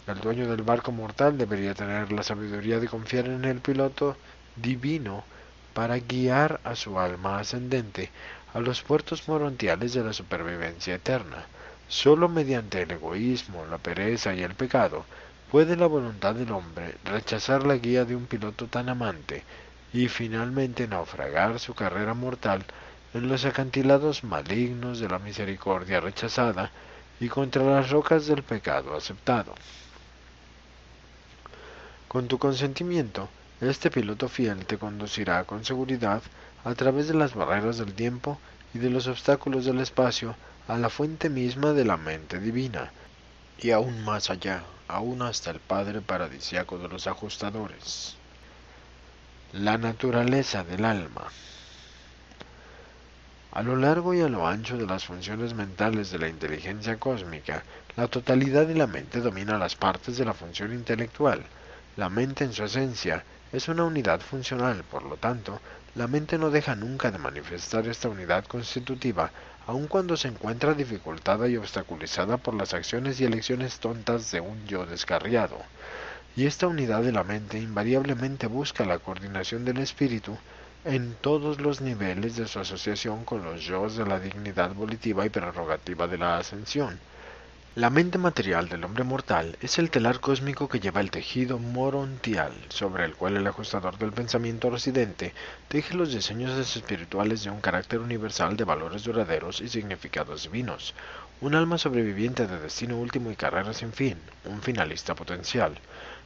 El 0.04 0.20
dueño 0.20 0.48
del 0.48 0.62
barco 0.64 0.90
mortal 0.90 1.38
debería 1.38 1.74
tener 1.74 2.10
la 2.10 2.24
sabiduría 2.24 2.80
de 2.80 2.88
confiar 2.88 3.26
en 3.26 3.44
el 3.44 3.60
piloto 3.60 4.16
divino 4.56 5.22
para 5.74 5.96
guiar 5.96 6.60
a 6.64 6.74
su 6.74 6.98
alma 6.98 7.38
ascendente 7.38 8.10
a 8.52 8.58
los 8.58 8.82
puertos 8.82 9.28
morontiales 9.28 9.94
de 9.94 10.02
la 10.02 10.12
supervivencia 10.12 10.96
eterna. 10.96 11.46
Solo 11.86 12.28
mediante 12.28 12.82
el 12.82 12.90
egoísmo, 12.90 13.64
la 13.66 13.78
pereza 13.78 14.34
y 14.34 14.42
el 14.42 14.56
pecado 14.56 15.04
puede 15.52 15.76
la 15.76 15.86
voluntad 15.86 16.34
del 16.34 16.50
hombre 16.50 16.96
rechazar 17.04 17.64
la 17.64 17.76
guía 17.76 18.04
de 18.04 18.16
un 18.16 18.26
piloto 18.26 18.66
tan 18.66 18.88
amante 18.88 19.44
y 19.92 20.08
finalmente 20.08 20.88
naufragar 20.88 21.60
su 21.60 21.74
carrera 21.74 22.14
mortal 22.14 22.64
en 23.14 23.28
los 23.28 23.44
acantilados 23.44 24.24
malignos 24.24 24.98
de 24.98 25.08
la 25.08 25.20
misericordia 25.20 26.00
rechazada 26.00 26.72
y 27.20 27.28
contra 27.28 27.62
las 27.62 27.90
rocas 27.90 28.26
del 28.26 28.42
pecado 28.42 28.96
aceptado. 28.96 29.54
Con 32.12 32.28
tu 32.28 32.36
consentimiento, 32.36 33.30
este 33.62 33.90
piloto 33.90 34.28
fiel 34.28 34.66
te 34.66 34.76
conducirá 34.76 35.44
con 35.44 35.64
seguridad 35.64 36.20
a 36.62 36.74
través 36.74 37.08
de 37.08 37.14
las 37.14 37.34
barreras 37.34 37.78
del 37.78 37.94
tiempo 37.94 38.38
y 38.74 38.80
de 38.80 38.90
los 38.90 39.06
obstáculos 39.06 39.64
del 39.64 39.80
espacio 39.80 40.36
a 40.68 40.76
la 40.76 40.90
fuente 40.90 41.30
misma 41.30 41.72
de 41.72 41.86
la 41.86 41.96
mente 41.96 42.38
divina, 42.38 42.92
y 43.58 43.70
aún 43.70 44.04
más 44.04 44.28
allá, 44.28 44.62
aún 44.88 45.22
hasta 45.22 45.52
el 45.52 45.58
Padre 45.58 46.02
paradisiaco 46.02 46.76
de 46.76 46.88
los 46.88 47.06
ajustadores. 47.06 48.16
La 49.54 49.78
naturaleza 49.78 50.64
del 50.64 50.84
alma. 50.84 51.28
A 53.52 53.62
lo 53.62 53.74
largo 53.74 54.12
y 54.12 54.20
a 54.20 54.28
lo 54.28 54.46
ancho 54.46 54.76
de 54.76 54.84
las 54.84 55.06
funciones 55.06 55.54
mentales 55.54 56.10
de 56.10 56.18
la 56.18 56.28
inteligencia 56.28 56.98
cósmica, 56.98 57.62
la 57.96 58.06
totalidad 58.06 58.66
de 58.66 58.74
la 58.74 58.86
mente 58.86 59.22
domina 59.22 59.56
las 59.56 59.76
partes 59.76 60.18
de 60.18 60.26
la 60.26 60.34
función 60.34 60.74
intelectual. 60.74 61.42
La 61.96 62.08
mente 62.08 62.44
en 62.44 62.54
su 62.54 62.64
esencia 62.64 63.22
es 63.52 63.68
una 63.68 63.84
unidad 63.84 64.22
funcional, 64.22 64.82
por 64.82 65.02
lo 65.02 65.18
tanto, 65.18 65.60
la 65.94 66.06
mente 66.06 66.38
no 66.38 66.50
deja 66.50 66.74
nunca 66.74 67.10
de 67.10 67.18
manifestar 67.18 67.86
esta 67.86 68.08
unidad 68.08 68.46
constitutiva, 68.46 69.30
aun 69.66 69.88
cuando 69.88 70.16
se 70.16 70.28
encuentra 70.28 70.72
dificultada 70.72 71.48
y 71.48 71.58
obstaculizada 71.58 72.38
por 72.38 72.54
las 72.54 72.72
acciones 72.72 73.20
y 73.20 73.26
elecciones 73.26 73.78
tontas 73.78 74.30
de 74.30 74.40
un 74.40 74.66
yo 74.66 74.86
descarriado. 74.86 75.58
Y 76.34 76.46
esta 76.46 76.66
unidad 76.66 77.02
de 77.02 77.12
la 77.12 77.24
mente 77.24 77.58
invariablemente 77.58 78.46
busca 78.46 78.86
la 78.86 78.98
coordinación 78.98 79.66
del 79.66 79.76
espíritu 79.76 80.38
en 80.86 81.14
todos 81.20 81.60
los 81.60 81.82
niveles 81.82 82.36
de 82.36 82.48
su 82.48 82.58
asociación 82.58 83.26
con 83.26 83.44
los 83.44 83.62
yo 83.64 83.86
de 83.90 84.06
la 84.06 84.18
dignidad 84.18 84.72
volitiva 84.72 85.26
y 85.26 85.28
prerrogativa 85.28 86.08
de 86.08 86.16
la 86.16 86.38
ascensión. 86.38 86.98
La 87.74 87.88
mente 87.88 88.18
material 88.18 88.68
del 88.68 88.84
hombre 88.84 89.02
mortal 89.02 89.56
es 89.62 89.78
el 89.78 89.88
telar 89.88 90.20
cósmico 90.20 90.68
que 90.68 90.78
lleva 90.78 91.00
el 91.00 91.10
tejido 91.10 91.58
morontial, 91.58 92.52
sobre 92.68 93.06
el 93.06 93.14
cual 93.14 93.38
el 93.38 93.46
ajustador 93.46 93.96
del 93.96 94.12
pensamiento 94.12 94.68
residente 94.68 95.32
teje 95.68 95.94
los 95.94 96.12
diseños 96.12 96.58
espirituales 96.58 97.44
de 97.44 97.50
un 97.50 97.62
carácter 97.62 98.00
universal 98.00 98.58
de 98.58 98.64
valores 98.64 99.04
duraderos 99.04 99.62
y 99.62 99.68
significados 99.68 100.42
divinos, 100.42 100.92
un 101.40 101.54
alma 101.54 101.78
sobreviviente 101.78 102.46
de 102.46 102.60
destino 102.60 102.98
último 102.98 103.30
y 103.30 103.36
carrera 103.36 103.72
sin 103.72 103.94
fin, 103.94 104.18
un 104.44 104.60
finalista 104.60 105.14
potencial. 105.14 105.78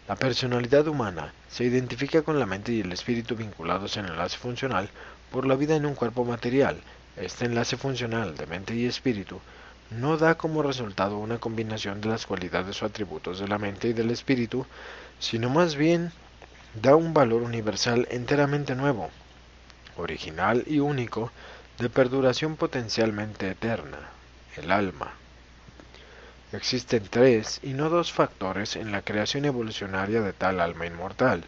La 0.08 0.16
personalidad 0.16 0.88
humana 0.88 1.32
se 1.48 1.62
identifica 1.62 2.22
con 2.22 2.40
la 2.40 2.46
mente 2.46 2.72
y 2.72 2.80
el 2.80 2.90
espíritu 2.90 3.36
vinculados 3.36 3.96
en 3.96 4.06
enlace 4.06 4.36
funcional 4.36 4.90
por 5.30 5.46
la 5.46 5.54
vida 5.54 5.76
en 5.76 5.86
un 5.86 5.94
cuerpo 5.94 6.24
material. 6.24 6.80
Este 7.16 7.44
enlace 7.44 7.76
funcional 7.76 8.36
de 8.36 8.46
mente 8.46 8.74
y 8.74 8.86
espíritu 8.86 9.40
no 9.90 10.16
da 10.16 10.34
como 10.34 10.62
resultado 10.62 11.18
una 11.18 11.38
combinación 11.38 12.00
de 12.00 12.08
las 12.08 12.26
cualidades 12.26 12.82
o 12.82 12.86
atributos 12.86 13.38
de 13.38 13.48
la 13.48 13.58
mente 13.58 13.88
y 13.88 13.92
del 13.92 14.10
espíritu, 14.10 14.66
sino 15.18 15.48
más 15.48 15.76
bien 15.76 16.12
da 16.74 16.96
un 16.96 17.14
valor 17.14 17.42
universal 17.42 18.08
enteramente 18.10 18.74
nuevo, 18.74 19.10
original 19.96 20.64
y 20.66 20.80
único, 20.80 21.30
de 21.78 21.88
perduración 21.88 22.56
potencialmente 22.56 23.50
eterna, 23.50 23.98
el 24.56 24.72
alma. 24.72 25.12
Existen 26.52 27.06
tres 27.08 27.60
y 27.62 27.74
no 27.74 27.88
dos 27.88 28.12
factores 28.12 28.76
en 28.76 28.92
la 28.92 29.02
creación 29.02 29.44
evolucionaria 29.44 30.20
de 30.20 30.32
tal 30.32 30.60
alma 30.60 30.86
inmortal. 30.86 31.44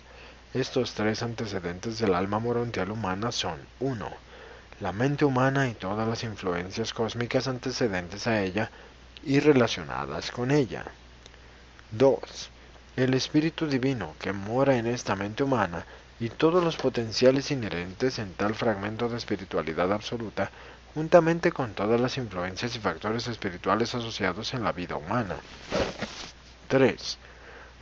Estos 0.55 0.95
tres 0.95 1.23
antecedentes 1.23 1.99
del 1.99 2.15
alma 2.15 2.39
morontial 2.39 2.91
humana 2.91 3.33
son 3.33 3.59
1 3.81 4.28
la 4.81 4.93
mente 4.93 5.25
humana 5.25 5.69
y 5.69 5.75
todas 5.75 6.07
las 6.07 6.23
influencias 6.23 6.93
cósmicas 6.93 7.49
antecedentes 7.49 8.27
a 8.27 8.43
ella 8.43 8.71
y 9.25 9.41
relacionadas 9.41 10.31
con 10.31 10.53
ella. 10.53 10.85
2. 11.91 12.51
El 12.97 13.15
Espíritu 13.15 13.67
Divino 13.67 14.15
que 14.21 14.33
mora 14.33 14.77
en 14.77 14.87
esta 14.87 15.17
mente 15.17 15.43
humana 15.43 15.85
y 16.21 16.29
todos 16.31 16.63
los 16.63 16.77
potenciales 16.77 17.51
inherentes 17.51 18.19
en 18.19 18.33
tal 18.35 18.55
fragmento 18.55 19.09
de 19.09 19.17
espiritualidad 19.17 19.93
absoluta, 19.93 20.51
juntamente 20.95 21.51
con 21.53 21.75
todas 21.75 22.01
las 22.01 22.17
influencias 22.17 22.75
y 22.77 22.79
factores 22.79 23.27
espirituales 23.27 23.95
asociados 23.95 24.55
en 24.55 24.63
la 24.63 24.73
vida 24.73 24.97
humana. 24.97 25.37
3. 26.69 27.19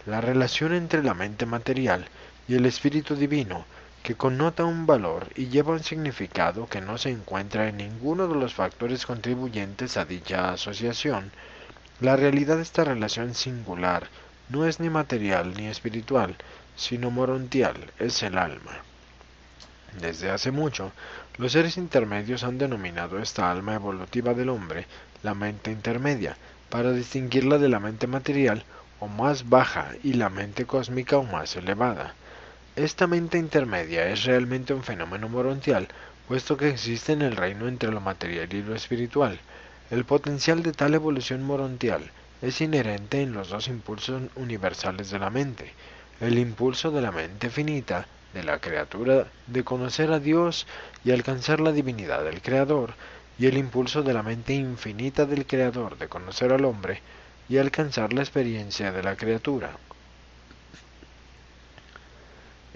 La 0.07 0.21
relación 0.21 0.73
entre 0.73 1.03
la 1.03 1.15
mente 1.15 1.45
material 1.45 2.07
y 2.49 2.55
el 2.55 2.65
Espíritu 2.65 3.17
Divino 3.17 3.65
que 4.07 4.15
connota 4.15 4.65
un 4.65 4.87
valor 4.87 5.31
y 5.35 5.49
lleva 5.49 5.73
un 5.73 5.83
significado 5.83 6.69
que 6.69 6.81
no 6.81 6.97
se 6.97 7.11
encuentra 7.11 7.67
en 7.67 7.79
ninguno 7.79 8.29
de 8.29 8.37
los 8.37 8.55
factores 8.55 9.05
contribuyentes 9.05 9.97
a 9.97 10.05
dicha 10.05 10.53
asociación. 10.53 11.33
La 11.99 12.15
realidad 12.15 12.55
de 12.55 12.63
esta 12.63 12.85
relación 12.85 13.35
singular 13.35 14.07
no 14.49 14.65
es 14.65 14.79
ni 14.79 14.91
material 14.91 15.55
ni 15.57 15.67
espiritual, 15.67 16.37
sino 16.77 17.11
morontial, 17.11 17.75
es 17.99 18.23
el 18.23 18.39
alma. 18.39 18.77
Desde 20.01 20.31
hace 20.31 20.53
mucho, 20.53 20.93
los 21.37 21.51
seres 21.51 21.77
intermedios 21.77 22.45
han 22.45 22.59
denominado 22.59 23.19
esta 23.19 23.51
alma 23.51 23.75
evolutiva 23.75 24.35
del 24.35 24.51
hombre 24.51 24.87
la 25.25 25.35
mente 25.35 25.73
intermedia, 25.73 26.37
para 26.71 26.93
distinguirla 26.93 27.59
de 27.59 27.69
la 27.69 27.81
mente 27.81 28.07
material 28.07 28.63
o 29.01 29.09
más 29.09 29.49
baja 29.49 29.95
y 30.05 30.13
la 30.13 30.31
mente 30.31 30.65
cósmica 30.65 31.19
o 31.19 31.25
más 31.25 31.57
elevada. 31.57 32.15
Esta 32.77 33.07
mente 33.07 33.39
intermedia 33.39 34.07
es 34.11 34.25
realmente 34.25 34.75
un 34.75 34.83
fenómeno 34.83 35.31
morontial, 35.31 35.89
puesto 36.29 36.59
que 36.59 36.69
existe 36.69 37.13
en 37.15 37.23
el 37.23 37.35
reino 37.35 37.69
entre 37.69 37.91
lo 37.91 38.03
material 38.03 38.53
y 38.53 38.63
lo 38.63 38.75
espiritual. 38.75 39.41
El 39.91 40.05
potencial 40.05 40.63
de 40.63 40.75
tal 40.75 40.93
evolución 40.93 41.43
morontial 41.43 42.11
es 42.43 42.61
inherente 42.61 43.23
en 43.23 43.33
los 43.33 43.49
dos 43.49 43.69
impulsos 43.69 44.25
universales 44.37 45.09
de 45.09 45.19
la 45.19 45.31
mente, 45.31 45.73
el 46.21 46.39
impulso 46.39 46.91
de 46.91 47.01
la 47.01 47.13
mente 47.13 47.49
finita, 47.49 48.07
de 48.35 48.45
la 48.45 48.59
criatura, 48.59 49.27
de 49.47 49.65
conocer 49.65 50.13
a 50.13 50.19
Dios 50.19 50.67
y 51.03 51.13
alcanzar 51.13 51.61
la 51.61 51.73
divinidad 51.73 52.25
del 52.25 52.43
Creador, 52.43 52.93
y 53.39 53.47
el 53.47 53.57
impulso 53.57 54.03
de 54.03 54.13
la 54.13 54.23
mente 54.23 54.53
infinita 54.53 55.25
del 55.25 55.47
Creador 55.47 55.97
de 55.97 56.09
conocer 56.09 56.53
al 56.53 56.67
hombre 56.67 57.01
y 57.49 57.57
alcanzar 57.57 58.13
la 58.13 58.21
experiencia 58.21 58.93
de 58.93 59.03
la 59.03 59.17
criatura. 59.17 59.79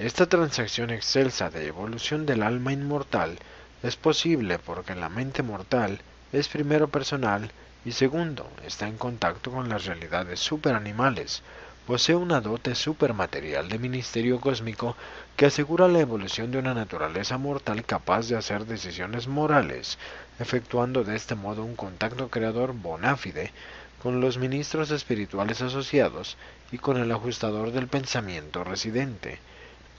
Esta 0.01 0.25
transacción 0.25 0.89
excelsa 0.89 1.51
de 1.51 1.67
evolución 1.67 2.25
del 2.25 2.43
alma 2.43 2.73
inmortal 2.73 3.37
es 3.83 3.97
posible 3.97 4.59
porque 4.59 4.95
la 4.95 5.11
mente 5.11 5.43
mortal 5.43 6.01
es 6.33 6.49
primero 6.49 6.89
personal 6.89 7.51
y 7.85 7.93
segundo 7.93 8.49
está 8.65 8.89
en 8.89 8.97
contacto 8.97 9.51
con 9.51 9.69
las 9.69 9.85
realidades 9.85 10.41
superanimales, 10.41 11.43
posee 11.87 12.15
una 12.15 12.41
dote 12.41 12.75
supermaterial 12.75 13.69
de 13.69 13.79
ministerio 13.79 14.41
cósmico 14.41 14.97
que 15.37 15.45
asegura 15.45 15.87
la 15.87 16.01
evolución 16.01 16.51
de 16.51 16.57
una 16.57 16.73
naturaleza 16.73 17.37
mortal 17.37 17.85
capaz 17.85 18.27
de 18.27 18.39
hacer 18.39 18.65
decisiones 18.65 19.29
morales, 19.29 19.99
efectuando 20.39 21.05
de 21.05 21.15
este 21.15 21.35
modo 21.35 21.63
un 21.63 21.77
contacto 21.77 22.31
creador 22.31 22.73
bonáfide 22.73 23.53
con 24.03 24.23
los 24.23 24.39
ministros 24.39 24.93
espirituales 24.93 25.61
asociados 25.61 26.39
y 26.73 26.79
con 26.79 26.97
el 26.97 27.13
ajustador 27.13 27.71
del 27.73 27.87
pensamiento 27.87 28.65
residente. 28.65 29.41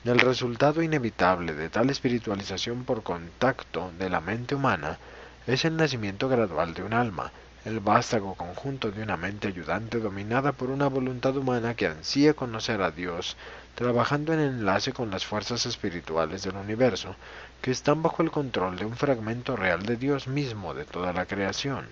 El 0.03 0.17
resultado 0.17 0.81
inevitable 0.81 1.53
de 1.53 1.69
tal 1.69 1.91
espiritualización 1.91 2.85
por 2.85 3.03
contacto 3.03 3.91
de 3.99 4.09
la 4.09 4.19
mente 4.19 4.55
humana 4.55 4.97
es 5.45 5.63
el 5.63 5.77
nacimiento 5.77 6.27
gradual 6.27 6.73
de 6.73 6.81
un 6.81 6.93
alma, 6.93 7.31
el 7.65 7.81
vástago 7.81 8.33
conjunto 8.33 8.89
de 8.89 9.03
una 9.03 9.15
mente 9.15 9.49
ayudante 9.49 9.99
dominada 9.99 10.53
por 10.53 10.71
una 10.71 10.87
voluntad 10.87 11.37
humana 11.37 11.75
que 11.75 11.85
ansía 11.85 12.33
conocer 12.33 12.81
a 12.81 12.89
Dios, 12.89 13.37
trabajando 13.75 14.33
en 14.33 14.39
enlace 14.39 14.91
con 14.91 15.11
las 15.11 15.23
fuerzas 15.23 15.67
espirituales 15.67 16.41
del 16.41 16.55
universo, 16.55 17.15
que 17.61 17.69
están 17.69 18.01
bajo 18.01 18.23
el 18.23 18.31
control 18.31 18.77
de 18.77 18.85
un 18.85 18.95
fragmento 18.95 19.55
real 19.55 19.83
de 19.83 19.97
Dios 19.97 20.27
mismo 20.27 20.73
de 20.73 20.85
toda 20.85 21.13
la 21.13 21.27
creación. 21.27 21.85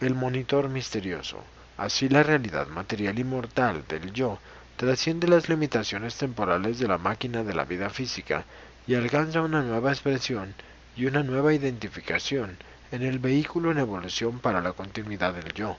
El 0.00 0.16
monitor 0.16 0.68
misterioso. 0.68 1.38
Así 1.76 2.08
la 2.08 2.24
realidad 2.24 2.66
material 2.66 3.16
y 3.16 3.24
mortal 3.24 3.84
del 3.88 4.12
yo 4.12 4.40
trasciende 4.76 5.28
las 5.28 5.48
limitaciones 5.48 6.16
temporales 6.16 6.78
de 6.78 6.88
la 6.88 6.98
máquina 6.98 7.44
de 7.44 7.54
la 7.54 7.64
vida 7.64 7.90
física 7.90 8.44
y 8.86 8.94
alcanza 8.94 9.40
una 9.40 9.62
nueva 9.62 9.92
expresión 9.92 10.54
y 10.96 11.06
una 11.06 11.22
nueva 11.22 11.54
identificación 11.54 12.56
en 12.90 13.02
el 13.02 13.18
vehículo 13.18 13.70
en 13.70 13.78
evolución 13.78 14.40
para 14.40 14.60
la 14.60 14.72
continuidad 14.72 15.34
del 15.34 15.52
yo, 15.52 15.76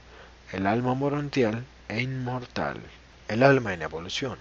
el 0.52 0.66
alma 0.66 0.94
morontial 0.94 1.64
e 1.88 2.02
inmortal. 2.02 2.78
El 3.28 3.42
alma 3.42 3.74
en 3.74 3.82
evolución. 3.82 4.38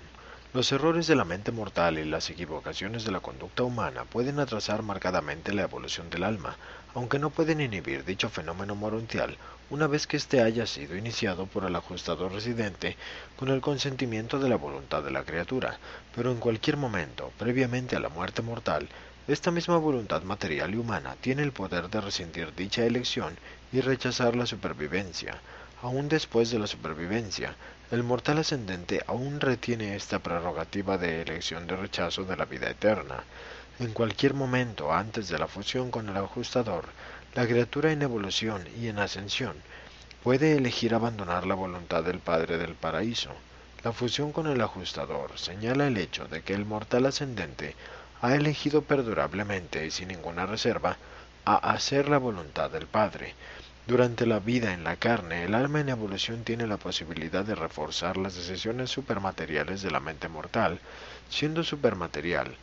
Los 0.54 0.72
errores 0.72 1.08
de 1.08 1.16
la 1.16 1.26
mente 1.26 1.52
mortal 1.52 1.98
y 1.98 2.06
las 2.06 2.30
equivocaciones 2.30 3.04
de 3.04 3.12
la 3.12 3.20
conducta 3.20 3.64
humana 3.64 4.06
pueden 4.06 4.40
atrasar 4.40 4.84
marcadamente 4.84 5.54
la 5.54 5.64
evolución 5.64 6.10
del 6.10 6.24
alma, 6.24 6.56
aunque 6.96 7.20
no 7.20 7.30
pueden 7.30 7.62
inhibir 7.62 8.04
dicho 8.04 8.30
fenómeno 8.30 8.74
morontial 8.74 9.38
una 9.70 9.88
vez 9.88 10.08
que 10.08 10.18
éste 10.18 10.42
haya 10.42 10.66
sido 10.66 10.96
iniciado 10.96 11.46
por 11.46 11.66
el 11.66 11.76
ajustador 11.76 12.32
residente 12.32 12.98
con 13.36 13.50
el 13.50 13.62
consentimiento 13.62 14.40
de 14.40 14.50
la 14.50 14.56
voluntad 14.58 15.04
de 15.04 15.12
la 15.12 15.24
criatura, 15.24 15.80
pero 16.16 16.32
en 16.32 16.38
cualquier 16.38 16.78
momento, 16.78 17.32
previamente 17.38 17.96
a 17.96 18.00
la 18.00 18.10
muerte 18.10 18.42
mortal, 18.42 18.88
esta 19.28 19.50
misma 19.50 19.78
voluntad 19.78 20.22
material 20.22 20.76
y 20.76 20.78
humana 20.78 21.16
tiene 21.20 21.42
el 21.42 21.52
poder 21.52 21.90
de 21.90 22.00
rescindir 22.00 22.54
dicha 22.54 22.86
elección 22.86 23.36
y 23.74 23.82
rechazar 23.82 24.36
la 24.36 24.46
supervivencia. 24.46 25.42
Aún 25.82 26.10
después 26.10 26.52
de 26.52 26.60
la 26.60 26.68
supervivencia, 26.68 27.56
el 27.90 28.04
mortal 28.04 28.38
ascendente 28.38 29.02
aún 29.08 29.42
retiene 29.42 29.96
esta 29.96 30.20
prerrogativa 30.20 30.98
de 31.00 31.24
elección 31.24 31.66
de 31.66 31.76
rechazo 31.76 32.24
de 32.24 32.38
la 32.38 32.46
vida 32.46 32.70
eterna. 32.70 33.24
En 33.80 33.92
cualquier 33.92 34.34
momento 34.34 34.94
antes 34.94 35.28
de 35.28 35.38
la 35.38 35.48
fusión 35.48 35.92
con 35.92 36.08
el 36.08 36.18
ajustador, 36.18 36.86
la 37.34 37.46
criatura 37.46 37.92
en 37.92 38.02
evolución 38.02 38.64
y 38.80 38.88
en 38.88 39.00
ascensión 39.00 39.56
puede 40.24 40.56
elegir 40.56 40.96
abandonar 40.96 41.46
la 41.46 41.56
voluntad 41.56 42.04
del 42.04 42.20
Padre 42.20 42.58
del 42.58 42.76
Paraíso. 42.76 43.32
La 43.84 43.92
fusión 43.92 44.32
con 44.32 44.48
el 44.48 44.62
ajustador 44.62 45.38
señala 45.38 45.88
el 45.88 45.98
hecho 45.98 46.28
de 46.28 46.42
que 46.42 46.54
el 46.54 46.66
mortal 46.66 47.06
ascendente 47.06 47.76
ha 48.22 48.34
elegido 48.36 48.82
perdurablemente 48.82 49.86
y 49.86 49.92
sin 49.92 50.08
ninguna 50.08 50.46
reserva 50.46 50.98
a 51.44 51.56
hacer 51.72 52.08
la 52.08 52.18
voluntad 52.18 52.72
del 52.72 52.88
Padre, 52.88 53.36
durante 53.88 54.26
la 54.26 54.40
vida 54.40 54.74
en 54.74 54.84
la 54.84 54.96
carne, 54.96 55.44
el 55.44 55.54
alma 55.54 55.80
en 55.80 55.90
evolución 55.90 56.44
tiene 56.44 56.66
la 56.66 56.78
posibilidad 56.78 57.46
de 57.46 57.54
reforzar 57.54 58.18
las 58.18 58.34
decisiones 58.34 58.90
supermateriales 58.90 59.84
de 59.84 59.92
la 59.92 60.00
mente 60.00 60.28
mortal. 60.28 60.80
Siendo 61.30 61.64
supermaterial, 61.64 62.56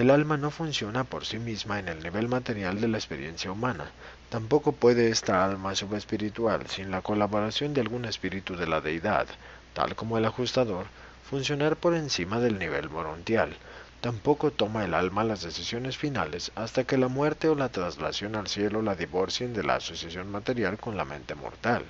el 0.00 0.10
alma 0.10 0.36
no 0.36 0.50
funciona 0.50 1.04
por 1.04 1.24
sí 1.24 1.38
misma 1.38 1.78
en 1.78 1.88
el 1.88 2.02
nivel 2.02 2.28
material 2.28 2.80
de 2.80 2.88
la 2.88 2.98
experiencia 2.98 3.50
humana. 3.50 3.90
Tampoco 4.28 4.72
puede 4.72 5.10
esta 5.10 5.44
alma 5.44 5.74
subespiritual, 5.74 6.68
sin 6.68 6.90
la 6.90 7.00
colaboración 7.00 7.74
de 7.74 7.80
algún 7.80 8.04
espíritu 8.04 8.56
de 8.56 8.66
la 8.66 8.80
deidad, 8.80 9.26
tal 9.72 9.96
como 9.96 10.18
el 10.18 10.24
ajustador, 10.24 10.86
funcionar 11.28 11.76
por 11.76 11.94
encima 11.94 12.38
del 12.38 12.58
nivel 12.58 12.90
morontial. 12.90 13.56
Tampoco 14.00 14.52
toma 14.52 14.84
el 14.84 14.94
alma 14.94 15.24
las 15.24 15.42
decisiones 15.42 15.96
finales 15.96 16.52
hasta 16.54 16.84
que 16.84 16.96
la 16.96 17.08
muerte 17.08 17.48
o 17.48 17.56
la 17.56 17.70
traslación 17.70 18.36
al 18.36 18.46
cielo 18.46 18.82
la 18.82 18.94
divorcien 18.94 19.52
de 19.52 19.64
la 19.64 19.76
asociación 19.76 20.30
material 20.30 20.78
con 20.78 20.96
la 20.96 21.04
mente 21.04 21.34
mortal, 21.34 21.82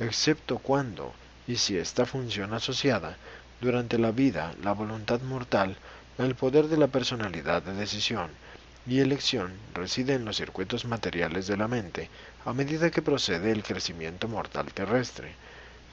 excepto 0.00 0.58
cuando, 0.58 1.14
y 1.46 1.56
si 1.56 1.78
esta 1.78 2.04
función 2.04 2.52
asociada, 2.52 3.16
durante 3.62 3.96
la 3.96 4.10
vida, 4.10 4.54
la 4.62 4.72
voluntad 4.72 5.20
mortal, 5.22 5.76
el 6.24 6.34
poder 6.34 6.68
de 6.68 6.76
la 6.76 6.88
personalidad 6.88 7.62
de 7.62 7.74
decisión 7.74 8.30
y 8.86 9.00
elección 9.00 9.52
reside 9.74 10.14
en 10.14 10.24
los 10.24 10.36
circuitos 10.36 10.84
materiales 10.84 11.46
de 11.46 11.56
la 11.56 11.68
mente 11.68 12.08
a 12.44 12.52
medida 12.52 12.90
que 12.90 13.02
procede 13.02 13.52
el 13.52 13.62
crecimiento 13.62 14.28
mortal 14.28 14.72
terrestre. 14.72 15.34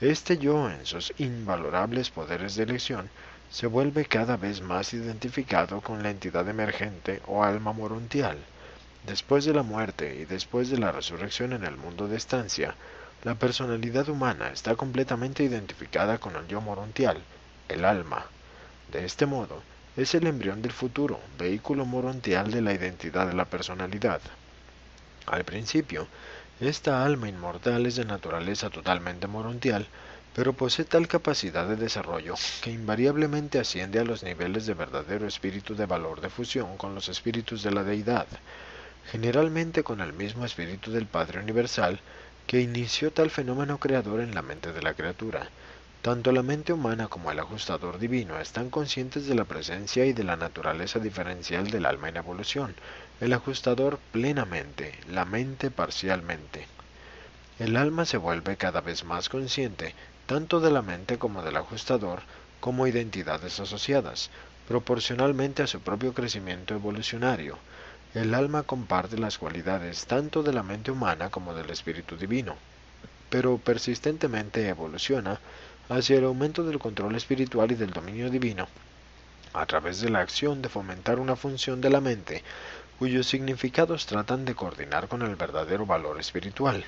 Este 0.02 0.38
yo, 0.38 0.70
en 0.70 0.86
sus 0.86 1.14
invalorables 1.18 2.10
poderes 2.10 2.56
de 2.56 2.64
elección, 2.64 3.10
se 3.52 3.68
vuelve 3.68 4.06
cada 4.06 4.38
vez 4.38 4.62
más 4.62 4.94
identificado 4.94 5.82
con 5.82 6.04
la 6.04 6.12
entidad 6.12 6.48
emergente 6.48 7.22
o 7.28 7.44
alma 7.44 7.74
morontial. 7.74 8.38
Después 9.06 9.46
de 9.46 9.54
la 9.54 9.64
muerte 9.64 10.16
y 10.22 10.26
después 10.26 10.70
de 10.70 10.78
la 10.78 10.92
resurrección 10.92 11.54
en 11.54 11.64
el 11.64 11.78
mundo 11.78 12.08
de 12.08 12.18
estancia, 12.18 12.76
la 13.24 13.36
personalidad 13.36 14.08
humana 14.10 14.52
está 14.52 14.76
completamente 14.76 15.44
identificada 15.44 16.18
con 16.18 16.36
el 16.36 16.48
yo 16.48 16.62
morontial, 16.62 17.18
el 17.68 17.86
alma. 17.86 18.26
De 18.92 19.06
este 19.06 19.26
modo, 19.26 19.62
es 20.02 20.16
el 20.16 20.28
embrión 20.28 20.62
del 20.62 20.72
futuro, 20.72 21.20
vehículo 21.38 21.86
morontial 21.86 22.52
de 22.52 22.62
la 22.62 22.74
identidad 22.74 23.28
de 23.28 23.34
la 23.34 23.44
personalidad. 23.44 24.22
Al 25.26 25.44
principio, 25.44 26.08
esta 26.62 27.04
alma 27.04 27.28
inmortal 27.28 27.86
es 27.86 27.98
de 27.98 28.06
naturaleza 28.06 28.70
totalmente 28.70 29.28
morontial, 29.28 29.88
pero 30.34 30.54
posee 30.54 30.86
tal 30.86 31.10
capacidad 31.10 31.68
de 31.68 31.76
desarrollo 31.76 32.36
que 32.62 32.72
invariablemente 32.72 33.60
asciende 33.60 34.00
a 34.00 34.06
los 34.06 34.24
niveles 34.24 34.66
de 34.66 34.74
verdadero 34.74 35.28
espíritu 35.28 35.76
de 35.76 35.86
valor 35.86 36.22
de 36.22 36.30
fusión 36.30 36.78
con 36.78 36.96
los 36.96 37.10
espíritus 37.10 37.62
de 37.62 37.72
la 37.72 37.84
deidad, 37.84 38.28
generalmente 39.12 39.84
con 39.84 40.00
el 40.00 40.14
mismo 40.14 40.46
espíritu 40.46 40.92
del 40.92 41.08
Padre 41.08 41.42
Universal 41.42 42.00
que 42.48 42.62
inició 42.62 43.12
tal 43.12 43.30
fenómeno 43.32 43.80
creador 43.80 44.22
en 44.22 44.34
la 44.34 44.44
mente 44.44 44.72
de 44.72 44.82
la 44.82 44.94
criatura. 44.94 45.50
Tanto 46.02 46.32
la 46.32 46.44
mente 46.44 46.72
humana 46.72 47.10
como 47.10 47.30
el 47.30 47.40
ajustador 47.40 48.00
divino 48.00 48.40
están 48.40 48.70
conscientes 48.70 49.28
de 49.28 49.36
la 49.36 49.44
presencia 49.44 50.06
y 50.06 50.14
de 50.14 50.24
la 50.24 50.38
naturaleza 50.38 51.00
diferencial 51.00 51.70
del 51.70 51.86
alma 51.86 52.08
en 52.08 52.16
evolución, 52.16 52.74
el 53.20 53.34
ajustador 53.34 54.00
plenamente, 54.14 54.98
la 55.10 55.26
mente 55.26 55.72
parcialmente. 55.72 56.68
El 57.60 57.76
alma 57.76 58.06
se 58.06 58.16
vuelve 58.16 58.56
cada 58.56 58.80
vez 58.80 59.04
más 59.04 59.28
consciente 59.28 59.94
tanto 60.26 60.62
de 60.62 60.72
la 60.72 60.82
mente 60.82 61.18
como 61.18 61.44
del 61.44 61.58
ajustador, 61.58 62.22
como 62.62 62.88
identidades 62.88 63.60
asociadas, 63.60 64.30
proporcionalmente 64.70 65.64
a 65.64 65.68
su 65.68 65.82
propio 65.82 66.14
crecimiento 66.14 66.76
evolucionario. 66.76 67.58
El 68.14 68.36
alma 68.36 68.64
comparte 68.64 69.18
las 69.18 69.38
cualidades 69.38 70.06
tanto 70.06 70.44
de 70.44 70.54
la 70.54 70.64
mente 70.64 70.92
humana 70.92 71.30
como 71.30 71.54
del 71.54 71.72
espíritu 71.72 72.16
divino, 72.16 72.56
pero 73.30 73.58
persistentemente 73.58 74.68
evoluciona 74.68 75.40
hacia 75.90 76.18
el 76.18 76.26
aumento 76.26 76.64
del 76.64 76.80
control 76.80 77.16
espiritual 77.16 77.72
y 77.72 77.76
del 77.76 77.92
dominio 77.92 78.30
divino, 78.30 78.68
a 79.54 79.66
través 79.66 80.00
de 80.02 80.10
la 80.10 80.20
acción 80.20 80.62
de 80.62 80.70
fomentar 80.70 81.20
una 81.20 81.36
función 81.36 81.82
de 81.82 81.90
la 81.90 82.00
mente 82.00 82.44
cuyos 83.00 83.28
significados 83.28 84.06
tratan 84.06 84.44
de 84.44 84.56
coordinar 84.56 85.08
con 85.08 85.22
el 85.22 85.38
verdadero 85.38 85.86
valor 85.86 86.20
espiritual. 86.20 86.84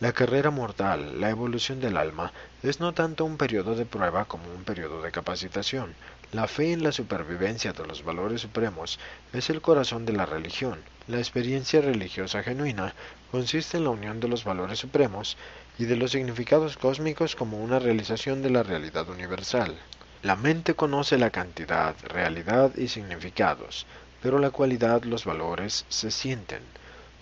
La 0.00 0.12
carrera 0.14 0.50
mortal, 0.50 1.20
la 1.20 1.28
evolución 1.28 1.80
del 1.80 1.98
alma, 1.98 2.32
es 2.62 2.80
no 2.80 2.94
tanto 2.94 3.26
un 3.26 3.36
periodo 3.36 3.74
de 3.74 3.84
prueba 3.84 4.24
como 4.24 4.44
un 4.50 4.64
periodo 4.64 5.02
de 5.02 5.12
capacitación. 5.12 5.94
La 6.32 6.46
fe 6.46 6.72
en 6.72 6.84
la 6.84 6.92
supervivencia 6.92 7.72
de 7.72 7.84
los 7.84 8.04
valores 8.04 8.42
supremos 8.42 9.00
es 9.32 9.50
el 9.50 9.60
corazón 9.60 10.06
de 10.06 10.12
la 10.12 10.26
religión. 10.26 10.78
La 11.08 11.18
experiencia 11.18 11.80
religiosa 11.80 12.44
genuina 12.44 12.94
consiste 13.32 13.78
en 13.78 13.84
la 13.84 13.90
unión 13.90 14.20
de 14.20 14.28
los 14.28 14.44
valores 14.44 14.78
supremos 14.78 15.36
y 15.76 15.86
de 15.86 15.96
los 15.96 16.12
significados 16.12 16.76
cósmicos 16.76 17.34
como 17.34 17.58
una 17.58 17.80
realización 17.80 18.42
de 18.42 18.50
la 18.50 18.62
realidad 18.62 19.08
universal. 19.08 19.76
La 20.22 20.36
mente 20.36 20.74
conoce 20.74 21.18
la 21.18 21.30
cantidad, 21.30 21.96
realidad 22.04 22.76
y 22.76 22.86
significados, 22.86 23.86
pero 24.22 24.38
la 24.38 24.50
cualidad, 24.50 25.02
los 25.02 25.24
valores, 25.24 25.84
se 25.88 26.12
sienten. 26.12 26.62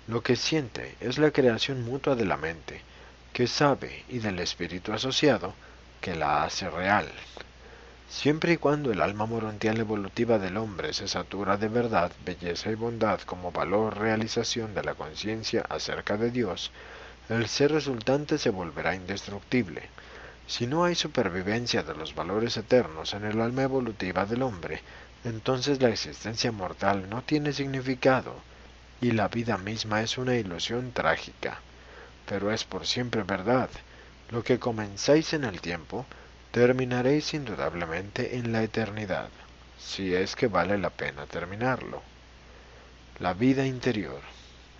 Lo 0.07 0.23
que 0.23 0.37
siente 0.37 0.97
es 1.01 1.17
la 1.17 1.31
creación 1.31 1.83
mutua 1.83 2.15
de 2.15 2.27
la 2.27 2.37
mente, 2.37 2.83
que 3.33 3.47
sabe, 3.47 4.05
y 4.11 4.19
del 4.19 4.39
espíritu 4.41 4.93
asociado, 4.93 5.55
que 6.03 6.15
la 6.15 6.45
hace 6.45 6.69
real. 6.69 7.09
Siempre 8.11 8.55
y 8.55 8.57
cuando 8.57 8.91
el 8.91 9.03
alma 9.03 9.27
morontial 9.27 9.79
evolutiva 9.79 10.39
del 10.39 10.57
hombre 10.57 10.95
se 10.95 11.07
satura 11.09 11.59
de 11.59 11.69
verdad, 11.69 12.11
belleza 12.25 12.71
y 12.71 12.75
bondad 12.75 13.21
como 13.21 13.53
valor 13.53 13.99
realización 13.99 14.75
de 14.75 14.83
la 14.83 14.95
conciencia 14.95 15.67
acerca 15.69 16.17
de 16.17 16.31
Dios, 16.31 16.73
el 17.29 17.47
ser 17.49 17.71
resultante 17.71 18.39
se 18.39 18.49
volverá 18.49 18.95
indestructible. 18.95 19.91
Si 20.47 20.67
no 20.67 20.85
hay 20.85 20.95
supervivencia 20.95 21.83
de 21.83 21.95
los 21.95 22.15
valores 22.15 22.57
eternos 22.57 23.13
en 23.13 23.25
el 23.25 23.43
alma 23.43 23.65
evolutiva 23.65 24.25
del 24.25 24.41
hombre, 24.41 24.81
entonces 25.25 25.83
la 25.83 25.91
existencia 25.91 26.51
mortal 26.51 27.11
no 27.11 27.21
tiene 27.21 27.53
significado 27.53 28.35
y 29.03 29.11
la 29.11 29.29
vida 29.29 29.59
misma 29.59 30.01
es 30.01 30.17
una 30.17 30.35
ilusión 30.35 30.93
trágica. 30.93 31.61
Pero 32.27 32.51
es 32.51 32.65
por 32.65 32.87
siempre 32.87 33.23
verdad. 33.23 33.69
Lo 34.31 34.43
que 34.43 34.59
comenzáis 34.59 35.35
en 35.35 35.45
el 35.45 35.61
tiempo, 35.61 36.07
terminaréis 36.59 37.35
indudablemente 37.35 38.37
en 38.37 38.51
la 38.51 38.65
eternidad, 38.65 39.29
si 39.79 40.13
es 40.13 40.35
que 40.35 40.49
vale 40.49 40.77
la 40.77 40.91
pena 40.91 41.25
terminarlo. 41.25 42.03
La 43.21 43.33
vida 43.33 43.65
interior. 43.65 44.21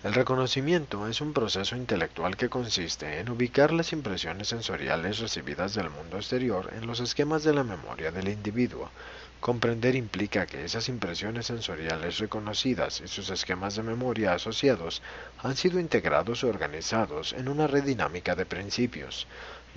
El 0.03 0.13
reconocimiento 0.13 1.07
es 1.07 1.21
un 1.21 1.31
proceso 1.31 1.77
intelectual 1.77 2.35
que 2.35 2.49
consiste 2.49 3.19
en 3.19 3.29
ubicar 3.29 3.71
las 3.71 3.93
impresiones 3.93 4.49
sensoriales 4.49 5.19
recibidas 5.19 5.73
del 5.73 5.89
mundo 5.89 6.17
exterior 6.17 6.69
en 6.75 6.85
los 6.85 6.99
esquemas 6.99 7.45
de 7.45 7.53
la 7.53 7.63
memoria 7.63 8.11
del 8.11 8.27
individuo. 8.27 8.89
Comprender 9.39 9.95
implica 9.95 10.45
que 10.47 10.65
esas 10.65 10.89
impresiones 10.89 11.45
sensoriales 11.45 12.17
reconocidas 12.17 12.99
y 12.99 13.07
sus 13.07 13.29
esquemas 13.29 13.75
de 13.75 13.83
memoria 13.83 14.33
asociados 14.33 15.01
han 15.37 15.55
sido 15.55 15.79
integrados 15.79 16.43
o 16.43 16.49
organizados 16.49 17.31
en 17.31 17.47
una 17.47 17.67
red 17.67 17.85
dinámica 17.85 18.35
de 18.35 18.45
principios. 18.45 19.27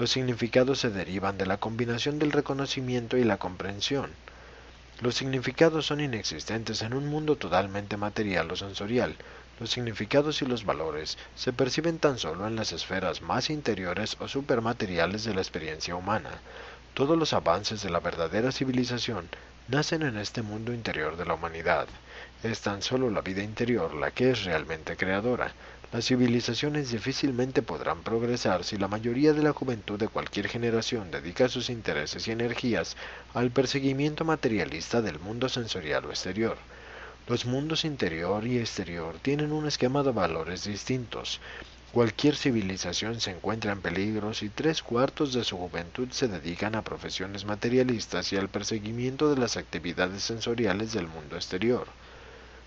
Los 0.03 0.11
significados 0.11 0.81
se 0.81 0.91
derivan 0.91 1.39
de 1.39 1.47
la 1.47 1.59
combinación 1.59 2.19
del 2.19 2.33
reconocimiento 2.33 3.17
y 3.17 3.23
la 3.23 3.37
comprensión. 3.37 4.11
Los 5.01 5.15
significados 5.15 5.87
son 5.87 6.01
inexistentes 6.01 6.83
en 6.83 6.93
un 6.93 7.07
mundo 7.07 7.37
totalmente 7.37 7.97
material 7.97 8.51
o 8.51 8.57
sensorial, 8.57 9.15
los 9.61 9.71
significados 9.71 10.43
y 10.43 10.47
los 10.47 10.65
valores 10.65 11.19
se 11.37 11.53
perciben 11.53 12.01
tan 12.01 12.19
solo 12.19 12.49
en 12.49 12.57
las 12.57 12.73
esferas 12.73 13.23
más 13.23 13.49
interiores 13.49 14.17
o 14.19 14.27
supermateriales 14.27 15.23
de 15.23 15.35
la 15.35 15.41
experiencia 15.41 15.95
humana. 15.95 16.41
Todos 16.95 17.17
los 17.17 17.33
avances 17.33 17.81
de 17.81 17.91
la 17.91 18.01
verdadera 18.01 18.51
civilización 18.51 19.29
nacen 19.69 20.03
en 20.03 20.17
este 20.17 20.43
mundo 20.43 20.73
interior 20.73 21.17
de 21.17 21.27
la 21.27 21.35
humanidad. 21.35 21.87
Es 22.43 22.61
tan 22.61 22.83
solo 22.83 23.09
la 23.09 23.21
vida 23.21 23.45
interior 23.45 23.95
la 23.95 24.11
que 24.11 24.33
es 24.33 24.43
realmente 24.43 24.97
creadora. 24.97 25.53
Las 25.93 26.07
civilizaciones 26.07 26.91
difícilmente 26.91 27.61
podrán 27.61 28.03
progresar 28.03 28.65
si 28.65 28.79
la 28.79 28.89
mayoría 28.89 29.35
de 29.35 29.43
la 29.43 29.53
juventud 29.53 29.99
de 29.99 30.09
cualquier 30.09 30.49
generación 30.49 31.11
dedica 31.11 31.51
sus 31.51 31.69
intereses 31.69 32.27
y 32.27 32.31
energías 32.31 32.97
al 33.35 33.51
perseguimiento 33.51 34.25
materialista 34.25 35.03
del 35.03 35.19
mundo 35.19 35.51
sensorial 35.51 36.07
o 36.07 36.09
exterior. 36.09 36.57
Los 37.29 37.45
mundos 37.45 37.85
interior 37.85 38.47
y 38.47 38.57
exterior 38.59 39.17
tienen 39.21 39.53
un 39.53 39.67
esquema 39.67 40.03
de 40.03 40.13
valores 40.13 40.65
distintos. 40.65 41.43
Cualquier 41.93 42.37
civilización 42.37 43.21
se 43.21 43.33
encuentra 43.33 43.73
en 43.73 43.83
peligro 43.83 44.33
si 44.33 44.49
tres 44.49 44.83
cuartos 44.83 45.35
de 45.35 45.45
su 45.45 45.59
juventud 45.59 46.09
se 46.11 46.27
dedican 46.27 46.75
a 46.75 46.85
profesiones 46.85 47.45
materialistas 47.45 48.33
y 48.33 48.39
al 48.39 48.49
perseguimiento 48.49 49.29
de 49.29 49.39
las 49.39 49.59
actividades 49.59 50.23
sensoriales 50.23 50.95
del 50.95 51.07
mundo 51.07 51.37
exterior. 51.37 51.87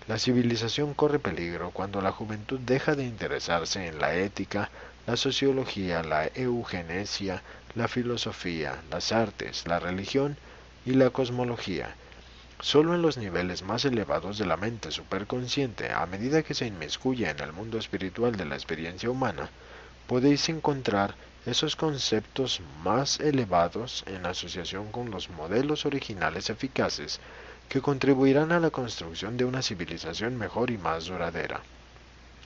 La 0.08 0.18
civilización 0.18 0.94
corre 0.94 1.18
peligro 1.18 1.70
cuando 1.70 2.00
la 2.00 2.12
juventud 2.12 2.60
deja 2.60 2.94
de 2.94 3.04
interesarse 3.04 3.86
en 3.86 3.98
la 3.98 4.14
ética, 4.14 4.70
la 5.06 5.16
sociología, 5.16 6.02
la 6.02 6.26
eugenesia, 6.34 7.42
la 7.74 7.88
filosofía, 7.88 8.82
las 8.90 9.12
artes, 9.12 9.66
la 9.66 9.80
religión 9.80 10.36
y 10.84 10.92
la 10.92 11.10
cosmología, 11.10 11.94
Solo 12.60 12.94
en 12.94 13.02
los 13.02 13.18
niveles 13.18 13.62
más 13.62 13.84
elevados 13.84 14.38
de 14.38 14.46
la 14.46 14.56
mente 14.56 14.90
superconsciente, 14.90 15.92
a 15.92 16.06
medida 16.06 16.42
que 16.42 16.54
se 16.54 16.66
inmiscuye 16.66 17.28
en 17.28 17.40
el 17.40 17.52
mundo 17.52 17.76
espiritual 17.76 18.34
de 18.34 18.46
la 18.46 18.54
experiencia 18.54 19.10
humana, 19.10 19.50
podéis 20.06 20.48
encontrar 20.48 21.14
esos 21.44 21.76
conceptos 21.76 22.62
más 22.82 23.20
elevados 23.20 24.04
en 24.06 24.24
asociación 24.24 24.90
con 24.90 25.10
los 25.10 25.28
modelos 25.28 25.84
originales 25.84 26.48
eficaces 26.48 27.20
que 27.68 27.80
contribuirán 27.80 28.52
a 28.52 28.60
la 28.60 28.70
construcción 28.70 29.36
de 29.36 29.44
una 29.44 29.62
civilización 29.62 30.36
mejor 30.36 30.70
y 30.70 30.78
más 30.78 31.06
duradera. 31.06 31.60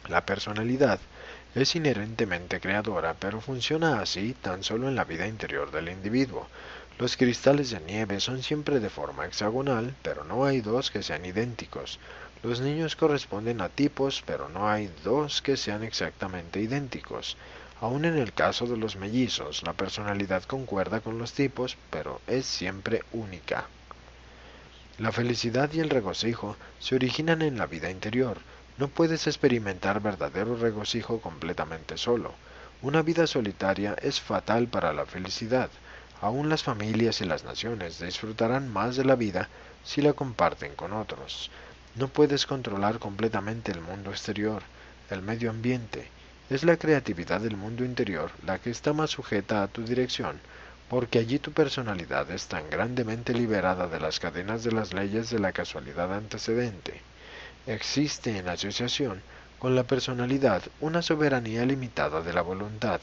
La 0.09 0.25
personalidad 0.25 0.99
es 1.55 1.75
inherentemente 1.77 2.61
creadora, 2.61 3.15
pero 3.19 3.41
funciona 3.41 4.01
así 4.01 4.35
tan 4.41 4.63
solo 4.63 4.89
en 4.89 4.97
la 4.97 5.05
vida 5.05 5.27
interior 5.27 5.71
del 5.71 5.89
individuo, 5.89 6.49
los 7.01 7.17
cristales 7.17 7.71
de 7.71 7.81
nieve 7.81 8.21
son 8.21 8.43
siempre 8.43 8.79
de 8.79 8.91
forma 8.91 9.25
hexagonal, 9.25 9.95
pero 10.03 10.23
no 10.23 10.45
hay 10.45 10.61
dos 10.61 10.91
que 10.91 11.03
sean 11.03 11.25
idénticos. 11.25 11.99
Los 12.43 12.61
niños 12.61 12.95
corresponden 12.95 13.63
a 13.63 13.71
tipos, 13.71 14.23
pero 14.27 14.51
no 14.51 14.69
hay 14.69 14.93
dos 15.03 15.41
que 15.41 15.57
sean 15.57 15.83
exactamente 15.83 16.61
idénticos. 16.61 17.39
Aun 17.81 18.05
en 18.05 18.19
el 18.19 18.35
caso 18.35 18.67
de 18.67 18.77
los 18.77 18.97
mellizos, 18.97 19.63
la 19.63 19.73
personalidad 19.73 20.43
concuerda 20.43 21.01
con 21.01 21.17
los 21.17 21.33
tipos, 21.33 21.79
pero 21.89 22.21
es 22.27 22.45
siempre 22.45 23.03
única. 23.13 23.65
La 25.01 25.13
felicidad 25.13 25.73
y 25.73 25.81
el 25.81 25.89
regocijo 25.89 26.59
se 26.79 26.95
originan 26.95 27.41
en 27.41 27.57
la 27.57 27.65
vida 27.65 27.91
interior. 27.91 28.37
No 28.77 28.89
puedes 28.89 29.27
experimentar 29.27 30.03
verdadero 30.03 30.57
regocijo 30.57 31.23
completamente 31.23 31.97
solo. 31.97 32.35
Una 32.83 33.01
vida 33.01 33.27
solitaria 33.27 33.97
es 34.03 34.21
fatal 34.21 34.69
para 34.69 34.93
la 34.93 35.07
felicidad. 35.07 35.71
Aún 36.21 36.51
las 36.51 36.65
familias 36.65 37.23
y 37.23 37.25
las 37.25 37.45
naciones 37.45 37.99
disfrutarán 37.99 38.71
más 38.71 38.97
de 38.97 39.07
la 39.07 39.17
vida 39.17 39.49
si 39.85 40.03
la 40.03 40.13
comparten 40.13 40.75
con 40.75 40.93
otros. 40.93 41.51
No 41.95 42.09
puedes 42.09 42.45
controlar 42.45 42.99
completamente 42.99 43.73
el 43.73 43.81
mundo 43.81 44.11
exterior, 44.11 44.63
el 45.09 45.23
medio 45.23 45.49
ambiente. 45.49 46.09
Es 46.51 46.63
la 46.63 46.77
creatividad 46.77 47.41
del 47.41 47.57
mundo 47.57 47.87
interior 47.87 48.33
la 48.45 48.59
que 48.59 48.69
está 48.69 48.93
más 48.93 49.09
sujeta 49.09 49.63
a 49.63 49.69
tu 49.69 49.83
dirección, 49.83 50.39
porque 50.91 51.21
allí 51.21 51.39
tu 51.39 51.53
personalidad 51.53 52.29
es 52.33 52.49
tan 52.49 52.69
grandemente 52.69 53.33
liberada 53.33 53.87
de 53.87 54.01
las 54.01 54.19
cadenas 54.19 54.65
de 54.65 54.73
las 54.73 54.93
leyes 54.93 55.31
de 55.31 55.39
la 55.39 55.53
casualidad 55.53 56.13
antecedente. 56.13 57.01
Existe 57.69 58.37
en 58.37 58.49
asociación 58.49 59.23
con 59.61 59.77
la 59.77 59.85
personalidad 59.85 60.65
una 60.81 61.01
soberanía 61.01 61.65
limitada 61.65 62.23
de 62.23 62.33
la 62.33 62.43
voluntad. 62.43 63.01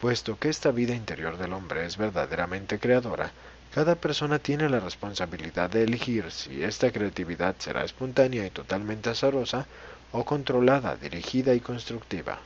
Puesto 0.00 0.36
que 0.36 0.48
esta 0.48 0.72
vida 0.72 0.96
interior 0.96 1.38
del 1.38 1.52
hombre 1.52 1.86
es 1.86 1.96
verdaderamente 1.96 2.80
creadora, 2.80 3.30
cada 3.72 3.94
persona 3.94 4.40
tiene 4.40 4.68
la 4.68 4.80
responsabilidad 4.80 5.70
de 5.70 5.84
elegir 5.84 6.32
si 6.32 6.64
esta 6.64 6.90
creatividad 6.90 7.54
será 7.60 7.84
espontánea 7.84 8.44
y 8.44 8.50
totalmente 8.50 9.10
azarosa 9.10 9.68
o 10.10 10.24
controlada, 10.24 10.96
dirigida 10.96 11.54
y 11.54 11.60
constructiva. 11.60 12.40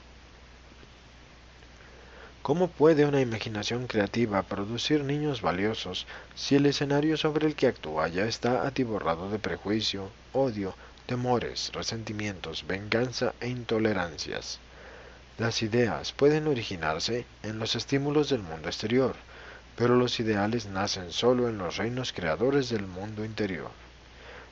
¿Cómo 2.43 2.69
puede 2.69 3.05
una 3.05 3.21
imaginación 3.21 3.87
creativa 3.87 4.43
producir 4.43 5.05
niños 5.05 5.43
valiosos 5.43 6.07
si 6.35 6.57
el 6.57 6.65
escenario 6.65 7.19
sobre 7.19 7.47
el 7.47 7.55
que 7.55 7.67
actúa 7.67 8.09
ya 8.09 8.25
está 8.25 8.67
atiborrado 8.67 9.29
de 9.31 9.39
prejuicio, 9.39 10.11
odio, 10.33 10.75
temores, 11.05 11.71
resentimientos, 11.75 12.67
venganza 12.67 13.35
e 13.41 13.49
intolerancias? 13.49 14.59
Las 15.37 15.63
ideas 15.63 16.13
pueden 16.13 16.47
originarse 16.47 17.27
en 17.43 17.59
los 17.59 17.77
estímulos 17.77 18.31
del 18.31 18.41
mundo 18.41 18.69
exterior, 18.69 19.17
pero 19.77 19.95
los 19.97 20.19
ideales 20.19 20.65
nacen 20.65 21.13
solo 21.13 21.47
en 21.47 21.59
los 21.59 21.77
reinos 21.77 22.15
creadores 22.15 22.71
del 22.71 22.87
mundo 22.87 23.23
interior. 23.23 23.71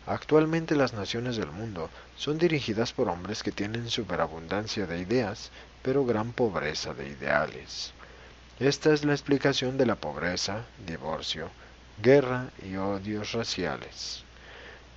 Actualmente 0.08 0.74
las 0.74 0.94
naciones 0.94 1.36
del 1.36 1.50
mundo 1.50 1.90
son 2.16 2.38
dirigidas 2.38 2.94
por 2.94 3.10
hombres 3.10 3.42
que 3.42 3.52
tienen 3.52 3.90
superabundancia 3.90 4.86
de 4.86 5.00
ideas, 5.00 5.50
pero 5.82 6.06
gran 6.06 6.32
pobreza 6.32 6.94
de 6.94 7.08
ideales. 7.08 7.92
Esta 8.58 8.94
es 8.94 9.04
la 9.04 9.12
explicación 9.12 9.76
de 9.76 9.84
la 9.84 9.96
pobreza, 9.96 10.64
divorcio, 10.86 11.50
guerra 12.00 12.46
y 12.66 12.76
odios 12.76 13.32
raciales. 13.32 14.24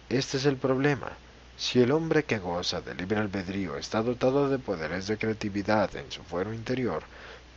Este 0.08 0.38
es 0.38 0.45
el 0.45 0.56
problema. 0.56 1.12
Si 1.58 1.82
el 1.82 1.91
hombre 1.91 2.24
que 2.24 2.39
goza 2.39 2.80
de 2.80 2.95
libre 2.95 3.19
albedrío 3.19 3.76
está 3.76 4.02
dotado 4.02 4.47
de 4.47 4.60
poderes 4.60 5.08
de 5.08 5.17
creatividad 5.17 5.93
en 5.97 6.10
su 6.10 6.24
fuero 6.24 6.54
interior, 6.54 7.04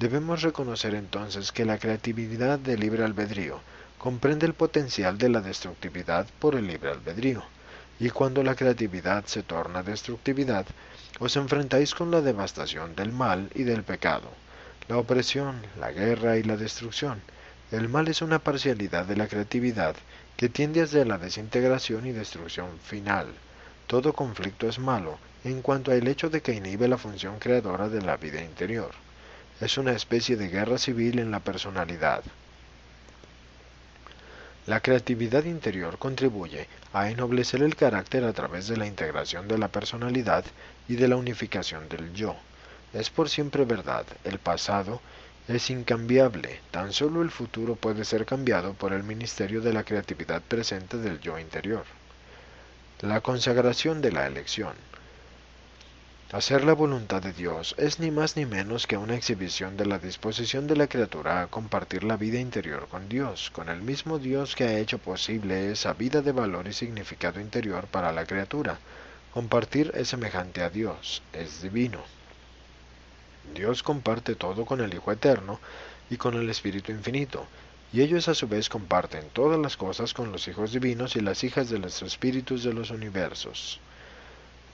debemos 0.00 0.42
reconocer 0.42 0.96
entonces 0.96 1.52
que 1.52 1.64
la 1.64 1.78
creatividad 1.78 2.58
de 2.58 2.76
libre 2.76 3.04
albedrío 3.04 3.60
comprende 4.04 4.44
el 4.44 4.52
potencial 4.52 5.16
de 5.16 5.30
la 5.30 5.40
destructividad 5.40 6.26
por 6.38 6.56
el 6.56 6.66
libre 6.66 6.90
albedrío, 6.90 7.42
y 7.98 8.10
cuando 8.10 8.42
la 8.42 8.54
creatividad 8.54 9.24
se 9.24 9.42
torna 9.42 9.82
destructividad, 9.82 10.66
os 11.20 11.36
enfrentáis 11.36 11.94
con 11.94 12.10
la 12.10 12.20
devastación 12.20 12.94
del 12.94 13.12
mal 13.12 13.48
y 13.54 13.62
del 13.62 13.82
pecado, 13.82 14.28
la 14.88 14.98
opresión, 14.98 15.62
la 15.80 15.90
guerra 15.90 16.36
y 16.36 16.42
la 16.42 16.58
destrucción. 16.58 17.22
El 17.70 17.88
mal 17.88 18.06
es 18.08 18.20
una 18.20 18.40
parcialidad 18.40 19.06
de 19.06 19.16
la 19.16 19.26
creatividad 19.26 19.96
que 20.36 20.50
tiende 20.50 20.82
hacia 20.82 21.06
la 21.06 21.16
desintegración 21.16 22.06
y 22.06 22.12
destrucción 22.12 22.78
final. 22.80 23.28
Todo 23.86 24.12
conflicto 24.12 24.68
es 24.68 24.78
malo 24.78 25.18
en 25.44 25.62
cuanto 25.62 25.92
al 25.92 26.06
hecho 26.06 26.28
de 26.28 26.42
que 26.42 26.52
inhibe 26.52 26.88
la 26.88 26.98
función 26.98 27.38
creadora 27.38 27.88
de 27.88 28.02
la 28.02 28.18
vida 28.18 28.42
interior. 28.42 28.90
Es 29.62 29.78
una 29.78 29.92
especie 29.92 30.36
de 30.36 30.48
guerra 30.48 30.76
civil 30.76 31.20
en 31.20 31.30
la 31.30 31.40
personalidad. 31.40 32.22
La 34.66 34.80
creatividad 34.80 35.44
interior 35.44 35.98
contribuye 35.98 36.68
a 36.94 37.10
ennoblecer 37.10 37.62
el 37.62 37.76
carácter 37.76 38.24
a 38.24 38.32
través 38.32 38.66
de 38.66 38.78
la 38.78 38.86
integración 38.86 39.46
de 39.46 39.58
la 39.58 39.68
personalidad 39.68 40.42
y 40.88 40.96
de 40.96 41.06
la 41.06 41.16
unificación 41.16 41.86
del 41.90 42.14
yo. 42.14 42.34
Es 42.94 43.10
por 43.10 43.28
siempre 43.28 43.66
verdad, 43.66 44.06
el 44.24 44.38
pasado 44.38 45.02
es 45.48 45.68
incambiable, 45.68 46.60
tan 46.70 46.94
solo 46.94 47.20
el 47.20 47.30
futuro 47.30 47.76
puede 47.76 48.06
ser 48.06 48.24
cambiado 48.24 48.72
por 48.72 48.94
el 48.94 49.02
ministerio 49.02 49.60
de 49.60 49.74
la 49.74 49.84
creatividad 49.84 50.40
presente 50.40 50.96
del 50.96 51.20
yo 51.20 51.38
interior. 51.38 51.84
La 53.00 53.20
consagración 53.20 54.00
de 54.00 54.12
la 54.12 54.26
elección. 54.26 54.72
Hacer 56.34 56.64
la 56.64 56.72
voluntad 56.72 57.22
de 57.22 57.32
Dios 57.32 57.76
es 57.78 58.00
ni 58.00 58.10
más 58.10 58.36
ni 58.36 58.44
menos 58.44 58.88
que 58.88 58.96
una 58.96 59.14
exhibición 59.14 59.76
de 59.76 59.86
la 59.86 60.00
disposición 60.00 60.66
de 60.66 60.74
la 60.74 60.88
criatura 60.88 61.42
a 61.42 61.46
compartir 61.46 62.02
la 62.02 62.16
vida 62.16 62.40
interior 62.40 62.88
con 62.88 63.08
Dios, 63.08 63.52
con 63.52 63.68
el 63.68 63.82
mismo 63.82 64.18
Dios 64.18 64.56
que 64.56 64.64
ha 64.64 64.78
hecho 64.80 64.98
posible 64.98 65.70
esa 65.70 65.92
vida 65.92 66.22
de 66.22 66.32
valor 66.32 66.66
y 66.66 66.72
significado 66.72 67.40
interior 67.40 67.86
para 67.86 68.10
la 68.10 68.26
criatura. 68.26 68.80
Compartir 69.32 69.92
es 69.94 70.08
semejante 70.08 70.64
a 70.64 70.70
Dios, 70.70 71.22
es 71.32 71.62
divino. 71.62 72.00
Dios 73.54 73.84
comparte 73.84 74.34
todo 74.34 74.66
con 74.66 74.80
el 74.80 74.92
Hijo 74.92 75.12
Eterno 75.12 75.60
y 76.10 76.16
con 76.16 76.34
el 76.34 76.50
Espíritu 76.50 76.90
Infinito, 76.90 77.46
y 77.92 78.02
ellos 78.02 78.26
a 78.26 78.34
su 78.34 78.48
vez 78.48 78.68
comparten 78.68 79.28
todas 79.32 79.60
las 79.60 79.76
cosas 79.76 80.12
con 80.12 80.32
los 80.32 80.48
hijos 80.48 80.72
divinos 80.72 81.14
y 81.14 81.20
las 81.20 81.44
hijas 81.44 81.70
de 81.70 81.78
los 81.78 82.02
espíritus 82.02 82.64
de 82.64 82.72
los 82.72 82.90
universos. 82.90 83.78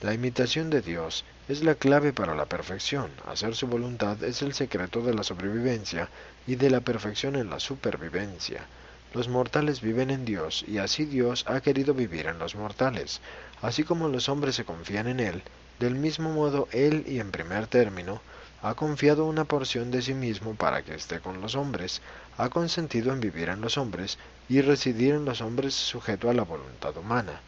La 0.01 0.15
imitación 0.15 0.71
de 0.71 0.81
Dios 0.81 1.25
es 1.47 1.63
la 1.63 1.75
clave 1.75 2.11
para 2.11 2.33
la 2.33 2.47
perfección. 2.47 3.11
Hacer 3.27 3.55
su 3.55 3.67
voluntad 3.67 4.23
es 4.23 4.41
el 4.41 4.55
secreto 4.55 5.03
de 5.03 5.13
la 5.13 5.21
sobrevivencia 5.21 6.09
y 6.47 6.55
de 6.55 6.71
la 6.71 6.79
perfección 6.79 7.35
en 7.35 7.51
la 7.51 7.59
supervivencia. 7.59 8.65
Los 9.13 9.27
mortales 9.27 9.79
viven 9.81 10.09
en 10.09 10.25
Dios 10.25 10.65
y 10.67 10.79
así 10.79 11.05
Dios 11.05 11.45
ha 11.47 11.61
querido 11.61 11.93
vivir 11.93 12.25
en 12.25 12.39
los 12.39 12.55
mortales. 12.55 13.21
Así 13.61 13.83
como 13.83 14.07
los 14.07 14.27
hombres 14.27 14.55
se 14.55 14.65
confían 14.65 15.05
en 15.05 15.19
Él, 15.19 15.43
del 15.77 15.93
mismo 15.93 16.31
modo 16.31 16.67
Él 16.71 17.03
y 17.07 17.19
en 17.19 17.29
primer 17.29 17.67
término 17.67 18.23
ha 18.63 18.73
confiado 18.73 19.25
una 19.25 19.45
porción 19.45 19.91
de 19.91 20.01
sí 20.01 20.15
mismo 20.15 20.55
para 20.55 20.81
que 20.81 20.95
esté 20.95 21.19
con 21.19 21.41
los 21.41 21.53
hombres, 21.53 22.01
ha 22.39 22.49
consentido 22.49 23.13
en 23.13 23.19
vivir 23.21 23.49
en 23.49 23.61
los 23.61 23.77
hombres 23.77 24.17
y 24.49 24.61
residir 24.61 25.13
en 25.13 25.25
los 25.25 25.41
hombres 25.41 25.75
sujeto 25.75 26.27
a 26.27 26.33
la 26.33 26.43
voluntad 26.43 26.97
humana. 26.97 27.39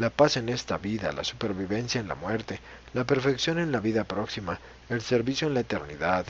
La 0.00 0.08
paz 0.08 0.38
en 0.38 0.48
esta 0.48 0.78
vida, 0.78 1.12
la 1.12 1.24
supervivencia 1.24 2.00
en 2.00 2.08
la 2.08 2.14
muerte, 2.14 2.58
la 2.94 3.04
perfección 3.04 3.58
en 3.58 3.70
la 3.70 3.80
vida 3.80 4.04
próxima, 4.04 4.58
el 4.88 5.02
servicio 5.02 5.46
en 5.46 5.52
la 5.52 5.60
eternidad, 5.60 6.24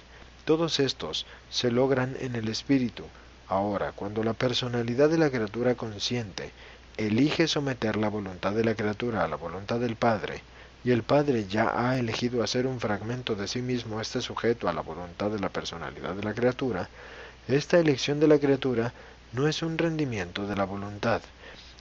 todos 0.44 0.80
estos 0.80 1.24
se 1.50 1.70
logran 1.70 2.16
en 2.18 2.35
el 2.35 2.48
espíritu, 2.48 3.04
Ahora, 3.46 3.92
cuando 3.92 4.24
la 4.24 4.33
personalidad 4.33 5.09
de 5.09 5.18
la 5.18 5.30
criatura 5.30 5.76
consciente 5.76 6.50
elige 6.96 7.46
someter 7.46 7.94
la 7.96 8.09
voluntad 8.09 8.52
de 8.52 8.64
la 8.64 8.74
criatura 8.74 9.22
a 9.22 9.28
la 9.28 9.37
voluntad 9.37 9.78
del 9.78 9.94
Padre, 9.94 10.42
y 10.83 10.90
el 10.90 11.04
Padre 11.04 11.46
ya 11.46 11.72
ha 11.76 11.96
elegido 11.96 12.42
hacer 12.42 12.66
un 12.66 12.80
fragmento 12.80 13.37
de 13.37 13.46
sí 13.46 13.62
mismo 13.62 14.00
este 14.00 14.20
sujeto 14.20 14.68
a 14.68 14.72
la 14.72 14.83
voluntad 14.83 15.30
de 15.30 15.38
la 15.38 15.48
personalidad 15.48 16.14
de 16.14 16.24
la 16.24 16.35
criatura, 16.35 16.88
esta 17.46 17.78
elección 17.78 18.18
de 18.18 18.26
la 18.26 18.38
criatura 18.38 18.92
no 19.33 19.46
es 19.46 19.62
un 19.62 19.78
rendimiento 19.78 20.48
de 20.48 20.56
la 20.56 20.64
voluntad, 20.64 21.20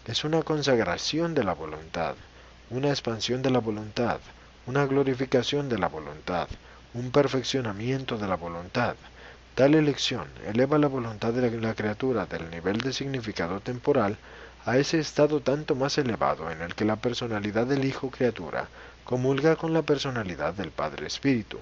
es 0.10 0.24
una 0.24 0.42
consagración 0.42 1.34
de 1.36 1.44
la 1.44 1.54
voluntad, 1.54 2.16
una 2.70 2.90
expansión 2.90 3.42
de 3.42 3.52
la 3.52 3.60
voluntad, 3.60 4.20
una 4.66 4.86
glorificación 4.86 5.70
de 5.70 5.78
la 5.78 5.88
voluntad, 5.88 6.48
un 6.94 7.12
perfeccionamiento 7.12 8.18
de 8.18 8.28
la 8.28 8.36
voluntad, 8.36 8.96
Tal 9.60 9.76
elección 9.76 10.26
eleva 10.46 10.78
la 10.78 10.88
voluntad 10.88 11.34
de 11.34 11.52
la 11.52 11.74
criatura 11.76 12.26
del 12.26 12.50
nivel 12.50 12.78
de 12.78 12.94
significado 12.94 13.60
temporal 13.60 14.16
a 14.66 14.78
ese 14.78 15.00
estado 15.00 15.42
tanto 15.42 15.76
más 15.76 15.98
elevado 15.98 16.50
en 16.50 16.62
el 16.62 16.76
que 16.76 16.86
la 16.86 16.96
personalidad 16.96 17.68
del 17.68 17.84
Hijo 17.84 18.10
criatura 18.10 18.70
comulga 19.04 19.58
con 19.58 19.74
la 19.74 19.82
personalidad 19.82 20.54
del 20.54 20.72
Padre 20.72 21.08
Espíritu. 21.08 21.60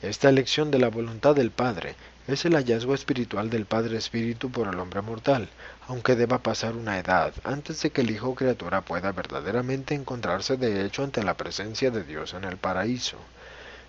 Esta 0.00 0.30
elección 0.30 0.70
de 0.70 0.78
la 0.78 0.88
voluntad 0.88 1.34
del 1.34 1.50
Padre 1.50 1.96
es 2.26 2.44
el 2.44 2.54
hallazgo 2.54 2.94
espiritual 2.94 3.50
del 3.50 3.66
Padre 3.66 3.96
Espíritu 3.96 4.50
por 4.50 4.66
el 4.66 4.80
hombre 4.80 5.00
mortal, 5.00 5.48
aunque 5.86 6.16
deba 6.16 6.38
pasar 6.38 6.74
una 6.74 6.98
edad 6.98 7.32
antes 7.44 7.80
de 7.82 7.90
que 7.90 8.00
el 8.00 8.10
Hijo 8.10 8.34
criatura 8.34 8.80
pueda 8.80 9.12
verdaderamente 9.12 9.94
encontrarse 9.94 10.56
de 10.56 10.84
hecho 10.84 11.04
ante 11.04 11.22
la 11.22 11.36
presencia 11.36 11.92
de 11.92 12.02
Dios 12.02 12.34
en 12.34 12.44
el 12.44 12.56
paraíso. 12.56 13.18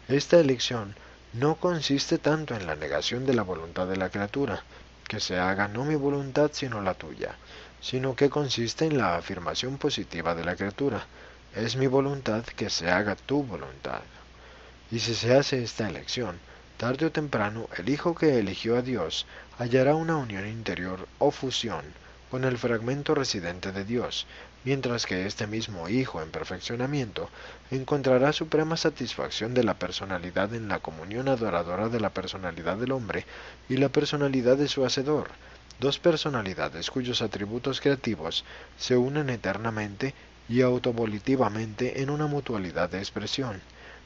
Esta 0.08 0.39
elección 0.39 0.95
no 1.34 1.56
consiste 1.56 2.19
tanto 2.19 2.56
en 2.56 2.67
la 2.67 2.76
negación 2.76 3.26
de 3.26 3.34
la 3.34 3.41
voluntad 3.41 3.88
de 3.88 3.97
la 3.97 4.10
criatura, 4.10 4.63
que 5.08 5.19
se 5.19 5.39
haga 5.39 5.67
no 5.67 5.84
mi 5.84 5.95
voluntad 5.95 6.52
sino 6.54 6.82
la 6.82 6.93
tuya, 6.93 7.36
sino 7.82 8.15
que 8.15 8.30
consiste 8.30 8.86
en 8.86 8.97
la 8.97 9.15
afirmación 9.15 9.78
positiva 9.78 10.36
de 10.36 10.45
la 10.45 10.56
criatura, 10.56 11.06
es 11.56 11.76
mi 11.76 11.88
voluntad 11.88 12.43
que 12.43 12.69
se 12.69 12.91
haga 12.91 13.15
tu 13.15 13.43
voluntad. 13.43 14.02
Y 14.91 15.00
si 15.00 15.15
se 15.15 15.36
hace 15.36 15.63
esta 15.63 15.89
elección, 15.89 16.39
tarde 16.78 17.08
o 17.08 17.12
temprano 17.12 17.68
el 17.78 17.90
Hijo 17.90 18.13
que 18.13 18.38
eligió 18.38 18.78
a 18.78 18.84
Dios 18.84 19.26
hallará 19.58 19.96
una 19.96 20.16
unión 20.16 20.48
interior 20.48 21.08
o 21.18 21.32
fusión 21.32 21.84
con 22.30 22.44
el 22.44 22.58
fragmento 22.58 23.16
residente 23.16 23.72
de 23.72 23.84
Dios, 23.84 24.28
mientras 24.63 25.06
que 25.06 25.26
este 25.26 25.48
mismo 25.48 25.90
Hijo 25.90 26.22
en 26.22 26.30
perfeccionamiento 26.30 27.30
encontrará 27.72 28.32
suprema 28.32 28.78
satisfacción 28.78 29.54
de 29.54 29.63
la 29.63 29.74
personalidad 29.74 30.54
en 30.54 30.68
la 30.68 30.80
comunión 30.80 31.30
adoradora 31.30 31.90
de 31.90 32.00
la 32.00 32.12
personalidad 32.12 32.78
del 32.78 32.92
hombre 32.92 33.26
y 33.70 33.78
la 33.78 33.90
personalidad 33.90 34.58
de 34.58 34.68
su 34.68 34.86
Hacedor, 34.86 35.30
dos 35.80 35.98
personalidades 35.98 36.92
cuyos 36.92 37.22
atributos 37.22 37.82
creativos 37.82 38.46
se 38.78 38.98
unen 38.98 39.30
eternamente 39.30 40.13
y 40.50 40.62
autovolitivamente 40.62 42.02
en 42.02 42.10
una 42.10 42.28
mutualidad 42.28 42.90
de 42.90 43.00
expresión, 43.00 43.62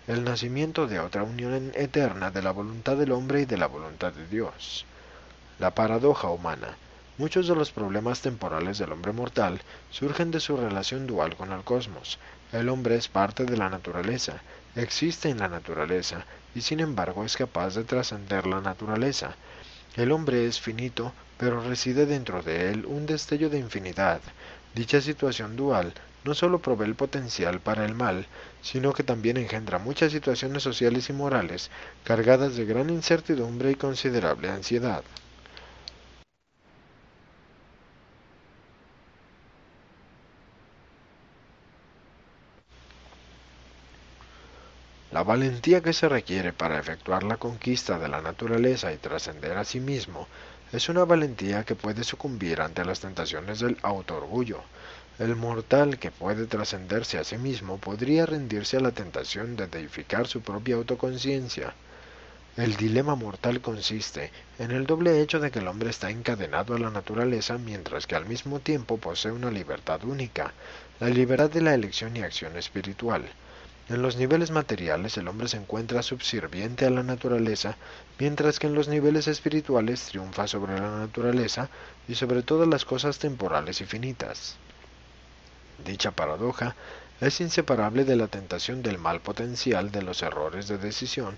el 0.08 0.24
nacimiento 0.24 0.88
de 0.88 1.00
otra 1.00 1.24
unión 1.24 1.72
eterna 1.76 2.32
de 2.32 2.42
la 2.42 2.52
voluntad 2.52 2.98
del 2.98 3.12
hombre 3.12 3.42
y 3.42 3.46
de 3.46 3.58
la 3.58 3.68
voluntad 3.68 4.14
de 4.14 4.28
Dios. 4.28 4.86
La 5.60 5.76
paradoja 5.76 6.30
humana 6.30 6.78
Muchos 7.22 7.48
de 7.48 7.54
los 7.54 7.72
problemas 7.72 8.22
temporales 8.22 8.80
del 8.80 8.94
hombre 8.94 9.12
mortal 9.12 9.62
surgen 9.92 10.32
de 10.32 10.40
su 10.40 10.58
relación 10.58 11.06
dual 11.06 11.36
con 11.36 11.52
el 11.52 11.64
cosmos. 11.64 12.18
El 12.52 12.68
hombre 12.68 12.96
es 12.96 13.10
parte 13.10 13.46
de 13.46 13.58
la 13.58 13.70
naturaleza, 13.70 14.42
existe 14.76 15.30
en 15.30 15.38
la 15.38 15.48
naturaleza, 15.48 16.26
y 16.56 16.62
sin 16.62 16.80
embargo 16.80 17.24
es 17.24 17.38
capaz 17.38 17.76
de 17.76 17.84
trascender 17.84 18.48
la 18.48 18.60
naturaleza. 18.60 19.36
El 19.98 20.12
hombre 20.12 20.48
es 20.48 20.60
finito, 20.60 21.14
pero 21.38 21.62
reside 21.62 22.08
dentro 22.08 22.42
de 22.42 22.72
él 22.72 22.88
un 22.88 23.06
destello 23.06 23.52
de 23.52 23.60
infinidad. 23.60 24.22
Dicha 24.74 25.00
situación 25.00 25.56
dual 25.56 25.94
no 26.24 26.34
sólo 26.34 26.60
provee 26.60 26.86
el 26.86 26.96
potencial 26.96 27.60
para 27.60 27.86
el 27.86 27.94
mal, 27.94 28.26
sino 28.62 28.94
que 28.94 29.04
también 29.04 29.38
engendra 29.38 29.80
muchas 29.80 30.12
situaciones 30.12 30.64
sociales 30.64 31.10
y 31.10 31.14
morales 31.14 31.70
cargadas 32.04 32.56
de 32.56 32.66
gran 32.66 32.90
incertidumbre 32.90 33.72
y 33.72 33.76
considerable 33.76 34.50
ansiedad. 34.50 35.04
La 45.12 45.24
valentía 45.24 45.82
que 45.82 45.94
se 45.94 46.10
requiere 46.10 46.54
para 46.54 46.80
efectuar 46.80 47.22
la 47.24 47.38
conquista 47.38 48.00
de 48.00 48.08
la 48.08 48.22
naturaleza 48.22 48.92
y 48.94 48.98
trascender 48.98 49.58
a 49.58 49.64
sí 49.66 49.80
mismo 49.80 50.28
es 50.72 50.90
una 50.90 51.04
valentía 51.06 51.66
que 51.66 51.76
puede 51.76 52.04
sucumbir 52.04 52.62
ante 52.62 52.84
las 52.86 53.02
tentaciones 53.02 53.60
del 53.60 53.78
autoorgullo. 53.84 54.64
El 55.20 55.36
mortal 55.36 56.00
que 56.00 56.10
puede 56.10 56.48
trascenderse 56.48 57.18
a 57.18 57.24
sí 57.24 57.38
mismo 57.38 57.78
podría 57.78 58.26
rendirse 58.26 58.78
a 58.78 58.80
la 58.80 58.92
tentación 58.92 59.56
de 59.56 59.68
deificar 59.68 60.26
su 60.26 60.42
propia 60.42 60.76
autoconciencia. 60.76 61.74
El 62.58 62.76
dilema 62.76 63.16
mortal 63.16 63.62
consiste 63.62 64.32
en 64.58 64.72
el 64.72 64.86
doble 64.86 65.22
hecho 65.22 65.40
de 65.40 65.52
que 65.52 65.60
el 65.60 65.68
hombre 65.68 65.90
está 65.90 66.10
encadenado 66.10 66.76
a 66.76 66.80
la 66.80 66.90
naturaleza 66.90 67.58
mientras 67.58 68.08
que 68.08 68.16
al 68.16 68.26
mismo 68.26 68.60
tiempo 68.60 68.98
posee 68.98 69.32
una 69.32 69.52
libertad 69.52 70.04
única, 70.04 70.54
la 71.00 71.10
libertad 71.10 71.50
de 71.50 71.62
la 71.62 71.74
elección 71.74 72.18
y 72.18 72.22
acción 72.22 72.58
espiritual. 72.58 73.24
En 73.90 74.02
los 74.02 74.16
niveles 74.16 74.52
materiales 74.52 75.18
el 75.18 75.28
hombre 75.28 75.48
se 75.48 75.58
encuentra 75.58 76.04
subserviente 76.04 76.86
a 76.86 76.90
la 76.90 77.04
naturaleza, 77.04 77.78
mientras 78.18 78.60
que 78.60 78.68
en 78.68 78.76
los 78.76 78.88
niveles 78.88 79.28
espirituales 79.28 80.04
triunfa 80.04 80.48
sobre 80.48 80.80
la 80.80 81.00
naturaleza 81.00 81.70
y 82.08 82.16
sobre 82.16 82.42
todas 82.42 82.68
las 82.68 82.86
cosas 82.86 83.20
temporales 83.20 83.82
y 83.82 83.86
finitas. 83.86 84.56
Dicha 85.86 86.12
paradoja 86.12 86.76
es 87.20 87.42
inseparable 87.42 88.04
de 88.04 88.16
la 88.16 88.28
tentación 88.28 88.82
del 88.82 88.98
mal 88.98 89.22
potencial 89.22 89.92
de 89.92 90.02
los 90.02 90.24
errores 90.24 90.68
de 90.68 90.78
decisión, 90.78 91.38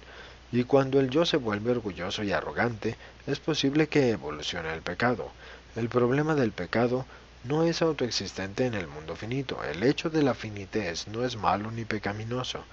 y 0.52 0.64
cuando 0.66 1.00
el 1.00 1.10
yo 1.10 1.26
se 1.26 1.38
vuelve 1.38 1.72
orgulloso 1.72 2.24
y 2.24 2.32
arrogante, 2.32 2.96
es 3.26 3.40
posible 3.40 3.88
que 3.88 4.12
evolucione 4.12 4.74
el 4.74 4.82
pecado. 4.82 5.32
El 5.76 5.90
problema 5.90 6.36
del 6.36 6.52
pecado 6.52 7.06
no 7.44 7.64
es 7.64 7.82
autoexistente 7.82 8.66
en 8.66 8.76
el 8.76 8.88
mundo 8.88 9.16
finito. 9.16 9.64
El 9.64 9.84
hecho 9.84 10.10
de 10.10 10.24
la 10.24 10.34
finitez 10.34 11.08
no 11.08 11.26
es 11.26 11.36
malo 11.36 11.72
ni 11.72 11.84
pecaminoso. 11.84 12.64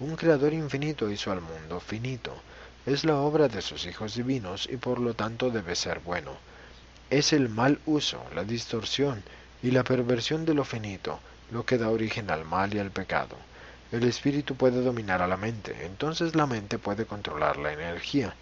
Un 0.00 0.16
creador 0.16 0.52
infinito 0.52 1.10
hizo 1.10 1.32
al 1.32 1.40
mundo 1.40 1.80
finito. 1.80 2.34
Es 2.86 3.04
la 3.04 3.16
obra 3.16 3.48
de 3.48 3.62
sus 3.62 3.84
hijos 3.86 4.14
divinos 4.14 4.68
y 4.70 4.76
por 4.76 4.98
lo 4.98 5.14
tanto 5.14 5.50
debe 5.50 5.74
ser 5.74 6.00
bueno. 6.00 6.32
Es 7.10 7.32
el 7.32 7.48
mal 7.48 7.80
uso, 7.84 8.24
la 8.34 8.44
distorsión 8.44 9.22
y 9.64 9.72
la 9.72 9.82
perversión 9.82 10.44
de 10.44 10.54
lo 10.54 10.64
finito 10.64 11.18
lo 11.50 11.66
que 11.66 11.78
da 11.78 11.90
origen 11.90 12.30
al 12.30 12.44
mal 12.44 12.72
y 12.72 12.78
al 12.78 12.92
pecado. 12.92 13.36
El 13.90 14.04
espíritu 14.04 14.54
puede 14.54 14.80
dominar 14.80 15.22
a 15.22 15.26
la 15.26 15.36
mente, 15.36 15.74
entonces 15.84 16.36
la 16.36 16.46
mente 16.46 16.78
puede 16.78 17.04
controlar 17.04 17.56
la 17.56 17.72
energía 17.72 18.32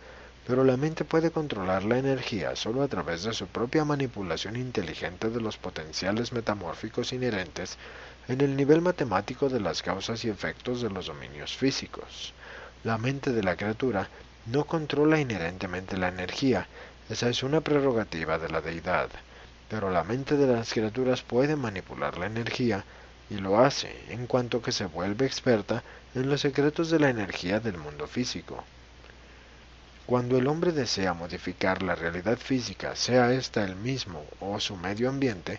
pero 0.47 0.65
la 0.65 0.77
mente 0.77 1.05
puede 1.05 1.31
controlar 1.31 1.85
la 1.85 1.99
energía 1.99 2.57
solo 2.57 2.83
a 2.83 2.89
través 2.89 3.23
de 3.23 3.33
su 3.33 3.47
propia 3.47 3.85
manipulación 3.85 4.57
inteligente 4.57 5.31
de 5.31 5.41
los 5.41 5.57
potenciales 5.57 6.33
metamórficos 6.33 7.13
inherentes 7.13 7.79
en 8.27 8.41
el 8.41 8.57
nivel 8.57 8.81
matemático 8.81 9.49
de 9.49 9.61
las 9.61 9.83
causas 9.83 10.25
y 10.25 10.31
efectos 10.31 10.83
de 10.83 10.91
los 10.91 11.07
dominios 11.07 11.57
físicos. 11.57 12.35
La 12.83 12.99
mente 12.99 13.31
de 13.31 13.45
la 13.45 13.57
criatura 13.57 14.09
no 14.47 14.65
controla 14.65 15.21
inherentemente 15.21 15.97
la 15.97 16.09
energía, 16.09 16.67
esa 17.09 17.29
es 17.29 17.45
una 17.45 17.61
prerrogativa 17.61 18.39
de 18.39 18.49
la 18.49 18.61
deidad, 18.61 19.11
pero 19.73 19.89
la 19.89 20.05
mente 20.05 20.37
de 20.37 20.47
las 20.47 20.71
criaturas 20.71 21.23
puede 21.23 21.57
manipular 21.57 22.19
la 22.19 22.27
energía 22.27 22.85
y 23.31 23.37
lo 23.37 23.59
hace 23.59 24.05
en 24.11 24.27
cuanto 24.27 24.61
que 24.61 24.71
se 24.71 24.85
vuelve 24.85 25.25
experta 25.25 25.83
en 26.15 26.29
los 26.29 26.43
secretos 26.43 26.91
de 26.91 26.99
la 26.99 27.09
energía 27.09 27.59
del 27.59 27.79
mundo 27.79 28.07
físico. 28.07 28.63
Cuando 30.05 30.37
el 30.37 30.47
hombre 30.47 30.73
desea 30.73 31.15
modificar 31.15 31.83
la 31.83 31.95
realidad 31.95 32.37
física, 32.37 32.95
sea 32.95 33.33
ésta 33.33 33.65
el 33.65 33.75
mismo 33.75 34.27
o 34.41 34.61
su 34.61 34.77
medio 34.77 35.09
ambiente, 35.09 35.59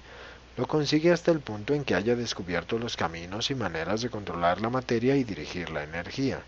lo 0.58 0.68
consigue 0.68 1.12
hasta 1.12 1.32
el 1.32 1.40
punto 1.40 1.74
en 1.74 1.84
que 1.84 1.96
haya 1.96 2.16
descubierto 2.16 2.78
los 2.78 2.96
caminos 2.96 3.50
y 3.50 3.56
maneras 3.56 4.04
de 4.04 4.12
controlar 4.12 4.62
la 4.62 4.70
materia 4.70 5.16
y 5.16 5.24
dirigir 5.24 5.72
la 5.72 5.84
energía. 5.84 6.40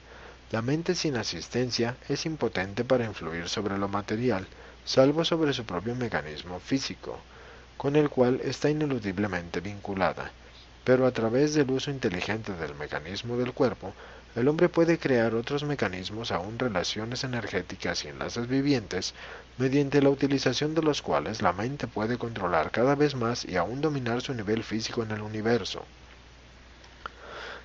La 0.51 0.61
mente 0.61 0.93
sin 0.93 1.17
asistencia 1.17 1.97
es 2.09 2.27
impotente 2.27 2.83
para 2.83 3.05
influir 3.05 3.49
sobre 3.49 3.79
lo 3.79 3.87
material, 3.87 4.45
salvo 4.85 5.25
sobre 5.25 5.51
su 5.51 5.65
propio 5.65 5.95
mecanismo 5.95 6.59
físico, 6.59 7.19
con 7.77 7.95
el 7.95 8.09
cual 8.09 8.41
está 8.43 8.69
ineludiblemente 8.69 9.59
vinculada. 9.59 10.31
Pero 10.83 11.05
a 11.05 11.11
través 11.11 11.53
del 11.53 11.71
uso 11.71 11.91
inteligente 11.91 12.53
del 12.53 12.75
mecanismo 12.75 13.37
del 13.37 13.53
cuerpo, 13.53 13.93
el 14.35 14.49
hombre 14.49 14.67
puede 14.67 14.99
crear 14.99 15.33
otros 15.33 15.63
mecanismos, 15.63 16.31
aún 16.31 16.59
relaciones 16.59 17.23
energéticas 17.23 18.03
y 18.03 18.09
enlaces 18.09 18.47
vivientes, 18.47 19.13
mediante 19.57 20.01
la 20.01 20.09
utilización 20.09 20.75
de 20.75 20.81
los 20.81 21.01
cuales 21.01 21.41
la 21.41 21.53
mente 21.53 21.87
puede 21.87 22.17
controlar 22.17 22.69
cada 22.69 22.95
vez 22.95 23.15
más 23.15 23.45
y 23.45 23.55
aún 23.55 23.79
dominar 23.79 24.21
su 24.21 24.33
nivel 24.33 24.63
físico 24.63 25.03
en 25.03 25.11
el 25.11 25.21
universo. 25.21 25.85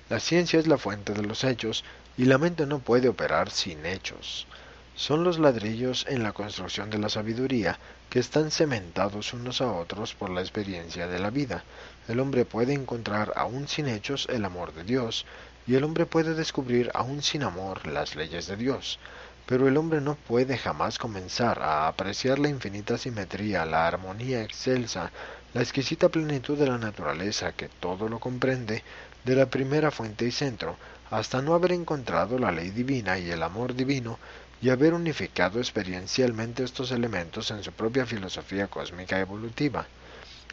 La 0.09 0.19
ciencia 0.19 0.59
es 0.59 0.67
la 0.67 0.77
fuente 0.77 1.13
de 1.13 1.23
los 1.23 1.43
hechos 1.43 1.83
y 2.17 2.25
la 2.25 2.37
mente 2.37 2.65
no 2.65 2.79
puede 2.79 3.09
operar 3.09 3.49
sin 3.49 3.85
hechos. 3.85 4.47
Son 4.95 5.23
los 5.23 5.39
ladrillos 5.39 6.05
en 6.09 6.21
la 6.21 6.33
construcción 6.33 6.89
de 6.89 6.99
la 6.99 7.09
sabiduría 7.09 7.79
que 8.09 8.19
están 8.19 8.51
cementados 8.51 9.33
unos 9.33 9.61
a 9.61 9.71
otros 9.71 10.13
por 10.13 10.29
la 10.29 10.41
experiencia 10.41 11.07
de 11.07 11.17
la 11.17 11.29
vida. 11.29 11.63
El 12.07 12.19
hombre 12.19 12.43
puede 12.43 12.73
encontrar 12.73 13.31
aún 13.35 13.67
sin 13.67 13.87
hechos 13.87 14.27
el 14.29 14.43
amor 14.43 14.73
de 14.73 14.83
Dios, 14.83 15.25
y 15.65 15.75
el 15.75 15.85
hombre 15.85 16.05
puede 16.05 16.33
descubrir 16.33 16.91
aún 16.93 17.21
sin 17.21 17.43
amor 17.43 17.87
las 17.87 18.15
leyes 18.15 18.47
de 18.47 18.57
Dios. 18.57 18.99
Pero 19.45 19.67
el 19.67 19.77
hombre 19.77 20.01
no 20.01 20.15
puede 20.15 20.57
jamás 20.57 20.97
comenzar 20.97 21.61
a 21.61 21.87
apreciar 21.87 22.39
la 22.39 22.49
infinita 22.49 22.97
simetría, 22.97 23.65
la 23.65 23.87
armonía 23.87 24.43
excelsa, 24.43 25.11
la 25.53 25.61
exquisita 25.61 26.09
plenitud 26.09 26.57
de 26.57 26.67
la 26.67 26.77
naturaleza 26.77 27.53
que 27.53 27.69
todo 27.69 28.07
lo 28.09 28.19
comprende, 28.19 28.83
de 29.23 29.35
la 29.35 29.45
primera 29.45 29.91
fuente 29.91 30.25
y 30.25 30.31
centro, 30.31 30.75
hasta 31.09 31.41
no 31.41 31.53
haber 31.53 31.73
encontrado 31.73 32.39
la 32.39 32.51
ley 32.51 32.71
divina 32.71 33.19
y 33.19 33.29
el 33.29 33.43
amor 33.43 33.75
divino, 33.75 34.17
y 34.61 34.69
haber 34.69 34.93
unificado 34.93 35.59
experiencialmente 35.59 36.63
estos 36.63 36.91
elementos 36.91 37.49
en 37.49 37.63
su 37.63 37.71
propia 37.71 38.05
filosofía 38.05 38.67
cósmica 38.67 39.19
evolutiva. 39.19 39.87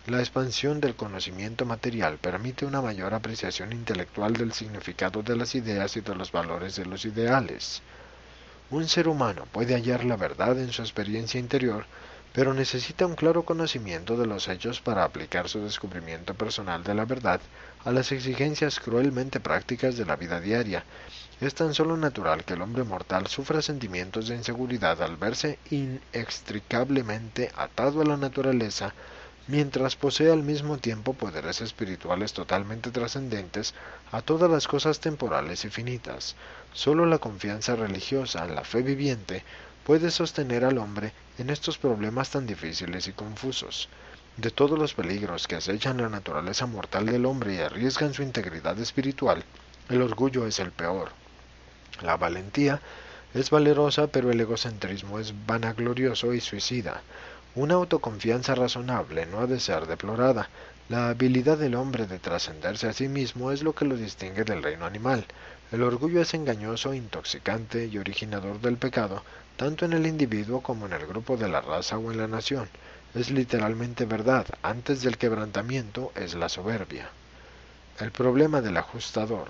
La 0.07 0.21
expansión 0.21 0.81
del 0.81 0.95
conocimiento 0.95 1.67
material 1.67 2.17
permite 2.17 2.65
una 2.65 2.81
mayor 2.81 3.13
apreciación 3.13 3.73
intelectual 3.73 4.33
del 4.33 4.55
significado 4.55 5.23
de 5.23 5.37
las 5.37 5.55
ideas 5.55 5.97
y 5.99 6.01
de 6.01 6.15
los 6.15 6.33
valores 6.33 6.77
de 6.77 6.87
los 6.87 7.05
ideales. 7.05 7.83
Un 8.71 8.89
ser 8.89 9.09
humano 9.09 9.47
puede 9.53 9.75
hallar 9.75 10.05
la 10.05 10.17
verdad 10.17 10.59
en 10.59 10.73
su 10.73 10.81
experiencia 10.81 11.39
interior, 11.39 11.85
pero 12.33 12.55
necesita 12.55 13.07
un 13.07 13.15
claro 13.15 13.43
conocimiento 13.43 14.17
de 14.17 14.27
los 14.27 14.49
hechos 14.49 14.81
para 14.81 15.05
aplicar 15.05 15.49
su 15.49 15.61
descubrimiento 15.61 16.33
personal 16.33 16.83
de 16.85 16.95
la 16.95 17.05
verdad 17.05 17.41
a 17.85 17.91
las 17.91 18.13
exigencias 18.13 18.81
cruelmente 18.81 19.41
prácticas 19.41 19.97
de 19.97 20.07
la 20.07 20.17
vida 20.17 20.41
diaria. 20.41 20.85
Es 21.41 21.55
tan 21.55 21.73
solo 21.73 21.97
natural 21.97 22.45
que 22.45 22.55
el 22.55 22.63
hombre 22.63 22.83
mortal 22.83 23.29
sufra 23.29 23.63
sentimientos 23.63 24.27
de 24.27 24.35
inseguridad 24.35 25.01
al 25.03 25.17
verse 25.17 25.61
inextricablemente 25.71 27.53
atado 27.55 28.01
a 28.01 28.05
la 28.05 28.17
naturaleza 28.17 28.93
mientras 29.47 29.95
posee 29.95 30.33
al 30.33 30.43
mismo 30.43 30.79
tiempo 30.79 31.15
poderes 31.15 31.61
espirituales 31.61 32.33
totalmente 32.33 32.91
trascendentes 32.91 33.75
a 34.11 34.21
todas 34.21 34.51
las 34.51 34.67
cosas 34.67 34.99
temporales 34.99 35.65
y 35.65 35.71
finitas. 35.71 36.35
Sólo 36.73 37.07
la 37.07 37.19
confianza 37.19 37.77
religiosa, 37.77 38.45
la 38.47 38.65
fe 38.65 38.83
viviente, 38.83 39.45
puede 39.85 40.11
sostener 40.11 40.65
al 40.65 40.79
hombre 40.79 41.13
en 41.39 41.51
estos 41.51 41.79
problemas 41.79 42.31
tan 42.31 42.49
difíciles 42.49 43.07
y 43.07 43.13
confusos. 43.13 43.89
De 44.37 44.51
todos 44.51 44.77
los 44.77 44.95
peligros 44.95 45.47
que 45.47 45.55
acechan 45.55 45.99
la 45.99 46.09
naturaleza 46.09 46.67
mortal 46.67 47.07
del 47.07 47.27
hombre 47.27 47.55
y 47.55 47.59
arriesgan 47.59 48.13
su 48.13 48.25
integridad 48.25 48.77
espiritual, 48.81 49.45
el 49.89 50.03
orgullo 50.03 50.45
es 50.45 50.59
el 50.59 50.73
peor. 50.73 51.11
La 52.03 52.17
valentía 52.17 52.81
es 53.35 53.51
valerosa, 53.51 54.07
pero 54.07 54.31
el 54.31 54.41
egocentrismo 54.41 55.19
es 55.19 55.35
vanaglorioso 55.47 56.33
y 56.33 56.41
suicida. 56.41 57.03
Una 57.55 57.75
autoconfianza 57.75 58.55
razonable 58.55 59.27
no 59.27 59.41
ha 59.41 59.47
de 59.47 59.61
ser 59.61 59.87
deplorada. 59.87 60.49
La 60.89 61.09
habilidad 61.09 61.59
del 61.59 61.75
hombre 61.75 62.07
de 62.07 62.19
trascenderse 62.19 62.89
a 62.89 62.93
sí 62.93 63.09
mismo 63.09 63.51
es 63.51 63.63
lo 63.63 63.75
que 63.75 63.85
lo 63.85 63.97
distingue 63.97 64.45
del 64.45 64.63
reino 64.63 64.87
animal. 64.87 65.27
El 65.71 65.83
orgullo 65.83 66.23
es 66.23 66.33
engañoso, 66.33 66.95
intoxicante 66.95 67.87
y 67.87 67.99
originador 67.99 68.61
del 68.61 68.79
pecado, 68.79 69.23
tanto 69.57 69.85
en 69.85 69.93
el 69.93 70.07
individuo 70.07 70.63
como 70.63 70.87
en 70.87 70.95
el 70.95 71.07
grupo 71.07 71.37
de 71.37 71.49
la 71.49 71.61
raza 71.61 71.99
o 71.99 72.11
en 72.11 72.19
la 72.19 72.29
nación. 72.29 72.69
Es 73.15 73.31
literalmente 73.31 74.07
verdad, 74.07 74.47
antes 74.63 75.03
del 75.03 75.19
quebrantamiento 75.19 76.13
es 76.15 76.35
la 76.35 76.49
soberbia. 76.49 77.11
El 77.99 78.13
problema 78.13 78.61
del 78.61 78.77
ajustador. 78.77 79.49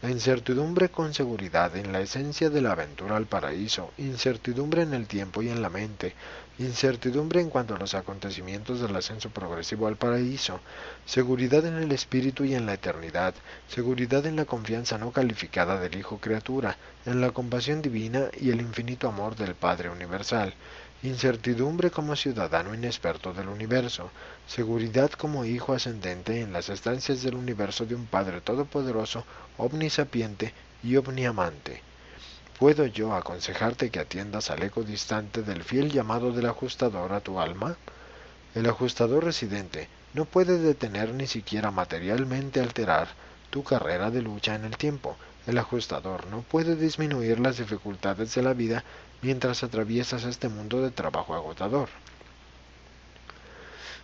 La 0.00 0.10
incertidumbre 0.10 0.90
con 0.90 1.12
seguridad 1.12 1.74
en 1.76 1.92
la 1.92 2.00
esencia 2.00 2.50
de 2.50 2.60
la 2.60 2.70
aventura 2.70 3.16
al 3.16 3.26
paraíso, 3.26 3.90
incertidumbre 3.98 4.82
en 4.82 4.94
el 4.94 5.08
tiempo 5.08 5.42
y 5.42 5.48
en 5.48 5.60
la 5.60 5.70
mente, 5.70 6.14
incertidumbre 6.60 7.40
en 7.40 7.50
cuanto 7.50 7.74
a 7.74 7.78
los 7.78 7.94
acontecimientos 7.94 8.80
del 8.80 8.94
ascenso 8.94 9.30
progresivo 9.30 9.88
al 9.88 9.96
paraíso, 9.96 10.60
seguridad 11.04 11.66
en 11.66 11.74
el 11.78 11.90
espíritu 11.90 12.44
y 12.44 12.54
en 12.54 12.64
la 12.64 12.74
eternidad, 12.74 13.34
seguridad 13.66 14.24
en 14.26 14.36
la 14.36 14.44
confianza 14.44 14.98
no 14.98 15.10
calificada 15.10 15.80
del 15.80 15.96
Hijo 15.96 16.18
criatura, 16.18 16.76
en 17.04 17.20
la 17.20 17.32
compasión 17.32 17.82
divina 17.82 18.26
y 18.38 18.50
el 18.50 18.60
infinito 18.60 19.08
amor 19.08 19.34
del 19.34 19.56
Padre 19.56 19.90
universal, 19.90 20.54
incertidumbre 21.02 21.90
como 21.90 22.16
ciudadano 22.16 22.74
inexperto 22.74 23.32
del 23.32 23.48
universo, 23.48 24.10
seguridad 24.46 25.10
como 25.10 25.44
hijo 25.44 25.72
ascendente 25.72 26.40
en 26.40 26.52
las 26.52 26.68
estancias 26.68 27.22
del 27.22 27.34
universo 27.34 27.86
de 27.86 27.94
un 27.94 28.06
Padre 28.06 28.40
todopoderoso, 28.40 29.24
omnisapiente 29.56 30.52
y 30.82 30.96
omniamante, 30.96 31.82
¿Puedo 32.58 32.86
yo 32.86 33.14
aconsejarte 33.14 33.90
que 33.90 34.00
atiendas 34.00 34.50
al 34.50 34.64
eco 34.64 34.82
distante 34.82 35.44
del 35.44 35.62
fiel 35.62 35.92
llamado 35.92 36.32
del 36.32 36.46
ajustador 36.46 37.12
a 37.12 37.20
tu 37.20 37.38
alma? 37.38 37.76
El 38.52 38.68
ajustador 38.68 39.24
residente 39.24 39.86
no 40.12 40.24
puede 40.24 40.58
detener 40.58 41.14
ni 41.14 41.28
siquiera 41.28 41.70
materialmente 41.70 42.60
alterar 42.60 43.06
tu 43.50 43.62
carrera 43.62 44.10
de 44.10 44.22
lucha 44.22 44.56
en 44.56 44.64
el 44.64 44.76
tiempo. 44.76 45.16
El 45.48 45.56
ajustador 45.56 46.26
no 46.26 46.42
puede 46.42 46.76
disminuir 46.76 47.40
las 47.40 47.56
dificultades 47.56 48.34
de 48.34 48.42
la 48.42 48.52
vida 48.52 48.84
mientras 49.22 49.62
atraviesas 49.64 50.24
este 50.24 50.50
mundo 50.50 50.82
de 50.82 50.90
trabajo 50.90 51.34
agotador. 51.34 51.88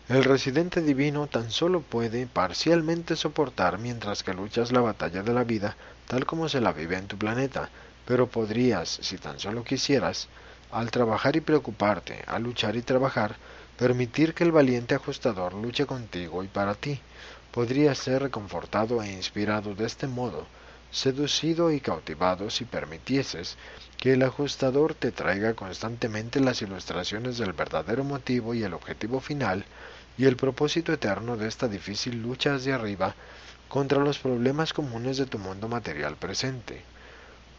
El 0.08 0.24
residente 0.24 0.80
divino 0.80 1.26
tan 1.26 1.50
solo 1.50 1.82
puede 1.82 2.26
parcialmente 2.26 3.14
soportar 3.14 3.76
mientras 3.78 4.22
que 4.22 4.32
luchas 4.32 4.72
la 4.72 4.80
batalla 4.80 5.22
de 5.22 5.34
la 5.34 5.44
vida 5.44 5.76
tal 6.08 6.24
como 6.24 6.48
se 6.48 6.62
la 6.62 6.72
vive 6.72 6.96
en 6.96 7.08
tu 7.08 7.18
planeta, 7.18 7.68
pero 8.06 8.26
podrías, 8.26 8.88
si 9.02 9.18
tan 9.18 9.38
solo 9.38 9.64
quisieras, 9.64 10.28
al 10.72 10.90
trabajar 10.90 11.36
y 11.36 11.42
preocuparte, 11.42 12.24
al 12.26 12.42
luchar 12.42 12.74
y 12.74 12.80
trabajar, 12.80 13.36
permitir 13.76 14.32
que 14.32 14.44
el 14.44 14.52
valiente 14.52 14.94
ajustador 14.94 15.52
luche 15.52 15.84
contigo 15.84 16.42
y 16.42 16.48
para 16.48 16.74
ti. 16.74 17.00
Podrías 17.50 17.98
ser 17.98 18.22
reconfortado 18.22 19.02
e 19.02 19.12
inspirado 19.12 19.74
de 19.74 19.84
este 19.84 20.06
modo, 20.06 20.46
seducido 20.94 21.72
y 21.72 21.80
cautivado 21.80 22.50
si 22.50 22.64
permitieses 22.64 23.56
que 23.98 24.12
el 24.12 24.22
ajustador 24.22 24.94
te 24.94 25.10
traiga 25.10 25.54
constantemente 25.54 26.38
las 26.38 26.62
ilustraciones 26.62 27.36
del 27.36 27.52
verdadero 27.52 28.04
motivo 28.04 28.54
y 28.54 28.62
el 28.62 28.74
objetivo 28.74 29.18
final 29.18 29.64
y 30.16 30.26
el 30.26 30.36
propósito 30.36 30.92
eterno 30.92 31.36
de 31.36 31.48
esta 31.48 31.66
difícil 31.66 32.22
lucha 32.22 32.54
hacia 32.54 32.76
arriba 32.76 33.16
contra 33.68 33.98
los 33.98 34.20
problemas 34.20 34.72
comunes 34.72 35.16
de 35.16 35.26
tu 35.26 35.38
mundo 35.38 35.68
material 35.68 36.14
presente. 36.14 36.82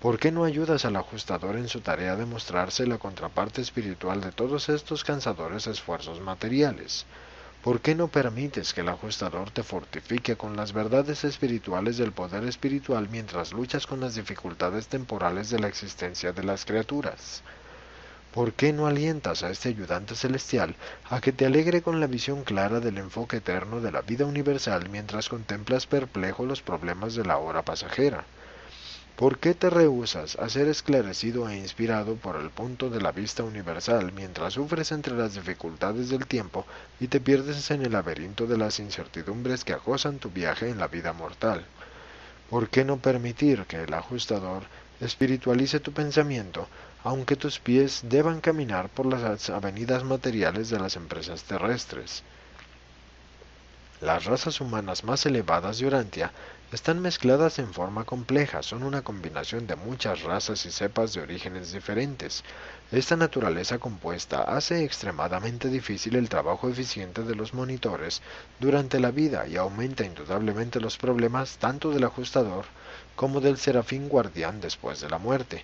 ¿Por 0.02 0.18
qué 0.18 0.32
no 0.32 0.46
ayudas 0.46 0.86
al 0.86 0.96
ajustador 0.96 1.58
en 1.58 1.68
su 1.68 1.82
tarea 1.82 2.16
de 2.16 2.26
mostrarse 2.26 2.88
la 2.88 3.00
contraparte 3.00 3.62
espiritual 3.62 4.22
de 4.22 4.32
todos 4.32 4.70
estos 4.70 5.04
cansadores 5.04 5.68
esfuerzos 5.68 6.22
materiales? 6.22 7.06
¿Por 7.66 7.82
qué 7.82 7.96
no 7.96 8.10
permites 8.10 8.76
que 8.76 8.82
el 8.82 8.90
ajustador 8.90 9.50
te 9.50 9.64
fortifique 9.64 10.36
con 10.36 10.56
las 10.56 10.72
verdades 10.72 11.24
espirituales 11.24 11.98
del 11.98 12.12
poder 12.12 12.44
espiritual 12.44 13.10
mientras 13.10 13.54
luchas 13.54 13.88
con 13.88 14.00
las 14.00 14.14
dificultades 14.14 14.88
temporales 14.88 15.50
de 15.50 15.58
la 15.58 15.68
existencia 15.68 16.32
de 16.32 16.44
las 16.44 16.64
criaturas? 16.64 17.42
¿Por 18.36 18.54
qué 18.54 18.72
no 18.72 18.86
alientas 18.86 19.42
a 19.42 19.50
este 19.50 19.70
ayudante 19.70 20.14
celestial 20.14 20.76
a 21.10 21.20
que 21.22 21.32
te 21.32 21.48
alegre 21.48 21.82
con 21.82 22.00
la 22.00 22.06
visión 22.06 22.44
clara 22.44 22.82
del 22.82 23.00
enfoque 23.00 23.38
eterno 23.38 23.82
de 23.82 23.92
la 23.92 24.04
vida 24.04 24.28
universal 24.28 24.88
mientras 24.90 25.28
contemplas 25.28 25.88
perplejo 25.88 26.46
los 26.46 26.62
problemas 26.62 27.16
de 27.16 27.26
la 27.26 27.40
hora 27.40 27.64
pasajera? 27.64 28.26
¿Por 29.16 29.40
qué 29.40 29.54
te 29.54 29.70
rehusas 29.70 30.36
a 30.36 30.50
ser 30.50 30.68
esclarecido 30.68 31.48
e 31.48 31.56
inspirado 31.56 32.18
por 32.18 32.36
el 32.36 32.50
punto 32.50 32.90
de 32.90 33.00
la 33.00 33.14
vista 33.14 33.44
universal 33.44 34.12
mientras 34.12 34.56
sufres 34.56 34.92
entre 34.92 35.16
las 35.16 35.36
dificultades 35.36 36.10
del 36.10 36.28
tiempo 36.28 36.66
y 37.00 37.08
te 37.08 37.22
pierdes 37.22 37.72
en 37.72 37.82
el 37.84 37.94
laberinto 37.94 38.46
de 38.46 38.58
las 38.58 38.78
incertidumbres 38.80 39.64
que 39.64 39.72
acosan 39.72 40.20
tu 40.20 40.32
viaje 40.32 40.70
en 40.70 40.80
la 40.80 40.90
vida 40.90 41.14
mortal? 41.14 41.66
¿Por 42.50 42.68
qué 42.68 42.84
no 42.84 42.98
permitir 42.98 43.64
que 43.68 43.84
el 43.84 43.94
ajustador 43.94 44.64
espiritualice 45.00 45.80
tu 45.80 45.94
pensamiento, 45.94 46.68
aunque 47.06 47.38
tus 47.38 47.60
pies 47.60 48.02
deban 48.04 48.42
caminar 48.42 48.90
por 48.90 49.06
las 49.06 49.50
avenidas 49.50 50.04
materiales 50.04 50.70
de 50.70 50.80
las 50.80 50.98
empresas 50.98 51.44
terrestres? 51.44 52.24
Las 54.02 54.26
razas 54.26 54.60
humanas 54.60 55.06
más 55.06 55.26
elevadas 55.26 55.80
de 55.80 55.88
Urantia 55.88 56.34
están 56.72 57.00
mezcladas 57.00 57.60
en 57.60 57.74
forma 57.74 58.06
compleja, 58.06 58.64
son 58.64 58.84
una 58.84 59.04
combinación 59.04 59.68
de 59.68 59.76
muchas 59.76 60.24
razas 60.24 60.66
y 60.66 60.72
cepas 60.72 61.14
de 61.14 61.22
orígenes 61.22 61.72
diferentes. 61.72 62.44
Esta 62.92 63.16
naturaleza 63.16 63.78
compuesta 63.78 64.42
hace 64.42 64.84
extremadamente 64.84 65.70
difícil 65.70 66.16
el 66.16 66.28
trabajo 66.28 66.68
eficiente 66.68 67.22
de 67.22 67.36
los 67.36 67.54
monitores 67.54 68.22
durante 68.60 69.00
la 69.00 69.12
vida 69.12 69.48
y 69.48 69.58
aumenta 69.58 70.04
indudablemente 70.06 70.82
los 70.82 70.98
problemas 70.98 71.58
tanto 71.58 71.92
del 71.92 72.04
ajustador 72.04 72.66
como 73.16 73.42
del 73.42 73.58
serafín 73.58 74.10
guardián 74.10 74.60
después 74.60 75.02
de 75.02 75.10
la 75.10 75.20
muerte. 75.20 75.64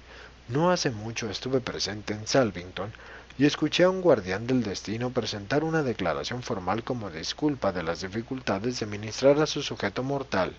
No 0.49 0.71
hace 0.71 0.91
mucho 0.91 1.29
estuve 1.29 1.61
presente 1.61 2.13
en 2.13 2.27
Salvington 2.27 2.93
y 3.37 3.45
escuché 3.45 3.83
a 3.83 3.89
un 3.89 4.01
guardián 4.01 4.45
del 4.45 4.63
destino 4.63 5.09
presentar 5.09 5.63
una 5.63 5.81
declaración 5.81 6.43
formal 6.43 6.83
como 6.83 7.09
disculpa 7.09 7.71
de 7.71 7.81
las 7.81 8.01
dificultades 8.01 8.79
de 8.79 8.85
ministrar 8.85 9.39
a 9.39 9.47
su 9.47 9.63
sujeto 9.63 10.03
mortal. 10.03 10.53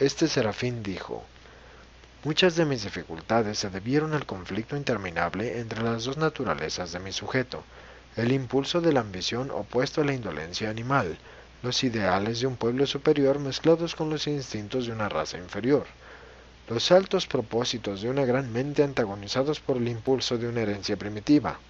Este 0.00 0.26
serafín 0.26 0.82
dijo, 0.82 1.24
Muchas 2.24 2.56
de 2.56 2.64
mis 2.64 2.82
dificultades 2.82 3.60
se 3.60 3.70
debieron 3.70 4.12
al 4.12 4.26
conflicto 4.26 4.76
interminable 4.76 5.60
entre 5.60 5.82
las 5.82 6.02
dos 6.02 6.16
naturalezas 6.16 6.90
de 6.90 6.98
mi 6.98 7.12
sujeto, 7.12 7.62
el 8.16 8.32
impulso 8.32 8.80
de 8.80 8.92
la 8.92 9.00
ambición 9.00 9.52
opuesto 9.52 10.00
a 10.00 10.04
la 10.04 10.12
indolencia 10.12 10.68
animal, 10.68 11.16
los 11.62 11.84
ideales 11.84 12.40
de 12.40 12.48
un 12.48 12.56
pueblo 12.56 12.86
superior 12.86 13.38
mezclados 13.38 13.94
con 13.94 14.10
los 14.10 14.26
instintos 14.26 14.86
de 14.86 14.92
una 14.92 15.08
raza 15.08 15.38
inferior, 15.38 15.86
los 16.68 16.90
altos 16.90 17.28
propósitos 17.28 18.02
de 18.02 18.10
una 18.10 18.24
gran 18.24 18.52
mente 18.52 18.82
antagonizados 18.82 19.60
por 19.60 19.76
el 19.76 19.86
impulso 19.86 20.38
de 20.38 20.48
una 20.48 20.62
herencia 20.62 20.96
primitiva, 20.96 21.60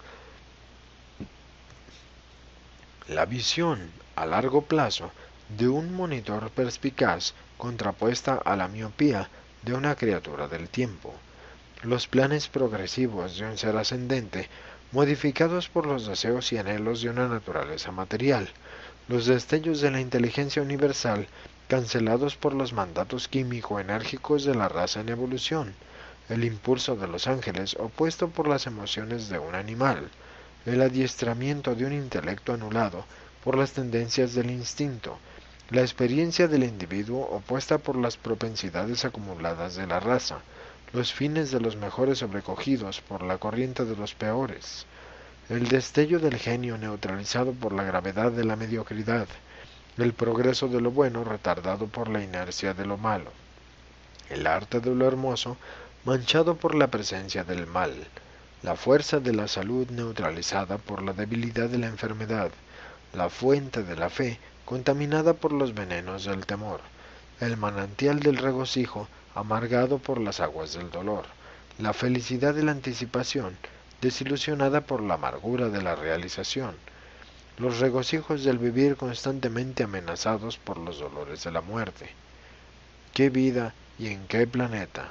la 3.09 3.27
visión 3.27 3.91
a 4.16 4.25
largo 4.25 4.62
plazo 4.62 5.12
de 5.49 5.69
un 5.69 5.95
monitor 5.95 6.51
perspicaz 6.51 7.35
contrapuesta 7.59 8.35
a 8.35 8.57
la 8.57 8.67
miopía 8.67 9.29
de 9.63 9.75
una 9.75 9.95
criatura 9.95 10.49
del 10.49 10.69
tiempo, 10.69 11.15
los 11.83 12.09
planes 12.09 12.49
progresivos 12.49 13.39
de 13.39 13.47
un 13.47 13.59
ser 13.59 13.77
ascendente 13.77 14.49
modificados 14.91 15.69
por 15.69 15.87
los 15.87 16.07
deseos 16.07 16.53
y 16.53 16.59
anhelos 16.59 17.03
de 17.03 17.11
una 17.11 17.29
naturaleza 17.29 17.93
material, 17.93 18.49
los 19.09 19.27
destellos 19.27 19.81
de 19.81 19.91
la 19.91 20.01
inteligencia 20.01 20.63
universal 20.63 21.29
cancelados 21.69 22.37
por 22.37 22.55
los 22.55 22.73
mandatos 22.73 23.29
químico-enérgicos 23.29 24.45
de 24.45 24.55
la 24.55 24.69
raza 24.69 25.01
en 25.01 25.09
evolución, 25.09 25.75
el 26.29 26.45
impulso 26.45 26.97
de 26.97 27.07
los 27.07 27.27
ángeles 27.27 27.77
opuesto 27.79 28.29
por 28.29 28.49
las 28.49 28.67
emociones 28.67 29.29
de 29.29 29.39
un 29.39 29.55
animal, 29.55 30.09
el 30.65 30.81
adiestramiento 30.81 31.75
de 31.75 31.85
un 31.85 31.93
intelecto 31.93 32.55
anulado 32.55 33.05
por 33.43 33.59
las 33.59 33.73
tendencias 33.73 34.35
del 34.35 34.51
instinto, 34.51 35.19
la 35.71 35.81
experiencia 35.81 36.47
del 36.47 36.62
individuo 36.62 37.27
opuesta 37.31 37.79
por 37.79 37.97
las 37.97 38.19
propensidades 38.19 39.07
acumuladas 39.07 39.77
de 39.77 39.87
la 39.87 39.99
raza, 39.99 40.41
los 40.93 41.12
fines 41.12 41.51
de 41.51 41.61
los 41.61 41.77
mejores 41.77 42.19
sobrecogidos 42.19 43.01
por 43.01 43.23
la 43.23 43.39
corriente 43.39 43.87
de 43.87 43.97
los 43.97 44.15
peores, 44.15 44.85
el 45.49 45.69
destello 45.69 46.19
del 46.19 46.37
genio 46.37 46.77
neutralizado 46.77 47.53
por 47.53 47.73
la 47.73 47.83
gravedad 47.83 48.31
de 48.31 48.45
la 48.45 48.57
mediocridad, 48.57 49.27
el 49.97 50.12
progreso 50.12 50.69
de 50.69 50.83
lo 50.83 50.91
bueno 50.91 51.25
retardado 51.25 51.87
por 51.87 52.09
la 52.09 52.23
inercia 52.23 52.75
de 52.75 52.85
lo 52.85 52.99
malo, 52.99 53.33
el 54.29 54.47
arte 54.47 54.81
de 54.81 54.95
lo 54.95 55.07
hermoso 55.07 55.57
manchado 56.05 56.57
por 56.57 56.75
la 56.75 56.89
presencia 56.89 57.43
del 57.43 57.67
mal, 57.67 57.95
la 58.62 58.77
fuerza 58.77 59.19
de 59.19 59.33
la 59.33 59.49
salud 59.49 59.89
neutralizada 59.89 60.77
por 60.77 61.03
la 61.03 61.15
debilidad 61.15 61.71
de 61.71 61.79
la 61.79 61.87
enfermedad, 61.87 62.51
la 63.15 63.31
fuente 63.31 63.83
de 63.83 63.97
la 63.97 64.11
fe 64.11 64.39
contaminada 64.65 65.35
por 65.35 65.53
los 65.53 65.75
venenos 65.75 66.25
del 66.25 66.47
temor, 66.47 66.81
el 67.41 67.57
manantial 67.57 68.21
del 68.21 68.37
regocijo 68.37 69.09
amargado 69.35 69.99
por 69.99 70.21
las 70.21 70.41
aguas 70.41 70.75
del 70.75 70.91
dolor, 70.91 71.27
la 71.79 71.93
felicidad 71.93 72.55
de 72.55 72.62
la 72.62 72.73
anticipación 72.73 73.57
desilusionada 74.01 74.83
por 74.83 75.03
la 75.03 75.15
amargura 75.15 75.69
de 75.69 75.83
la 75.83 75.97
realización, 75.97 76.75
los 77.59 77.79
regocijos 77.79 78.45
del 78.45 78.59
vivir 78.59 78.97
constantemente 78.97 79.85
amenazados 79.85 80.59
por 80.59 80.79
los 80.79 80.99
dolores 80.99 81.45
de 81.45 81.51
la 81.51 81.61
muerte. 81.61 82.11
¿Qué 83.12 83.31
vida 83.31 83.75
y 83.99 84.09
en 84.09 84.27
qué 84.27 84.47
planeta? 84.47 85.11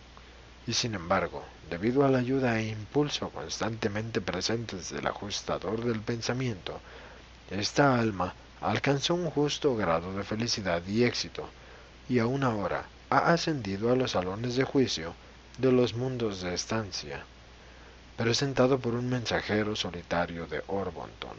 Y 0.68 0.74
sin 0.74 0.94
embargo, 0.94 1.44
debido 1.70 2.06
a 2.06 2.10
la 2.10 2.20
ayuda 2.20 2.60
e 2.60 2.68
impulso 2.68 3.30
constantemente 3.30 4.22
presentes 4.22 4.90
del 4.90 5.08
ajustador 5.08 5.84
del 5.84 6.02
pensamiento, 6.02 6.80
esta 7.50 8.00
alma 8.00 8.34
alcanzó 8.64 9.16
un 9.16 9.30
justo 9.30 9.76
grado 9.76 10.14
de 10.14 10.24
felicidad 10.24 10.82
y 10.88 11.04
éxito, 11.04 11.50
y 12.08 12.20
aún 12.20 12.44
ahora 12.44 12.86
ha 13.10 13.34
ascendido 13.34 13.92
a 13.92 13.96
los 13.96 14.12
salones 14.12 14.56
de 14.56 14.64
juicio 14.64 15.14
de 15.58 15.72
los 15.72 15.94
mundos 15.94 16.42
de 16.42 16.54
estancia, 16.54 17.24
presentado 18.18 18.80
por 18.80 18.96
un 18.96 19.10
mensajero 19.10 19.76
solitario 19.76 20.48
de 20.48 20.64
Orbonton. 20.68 21.38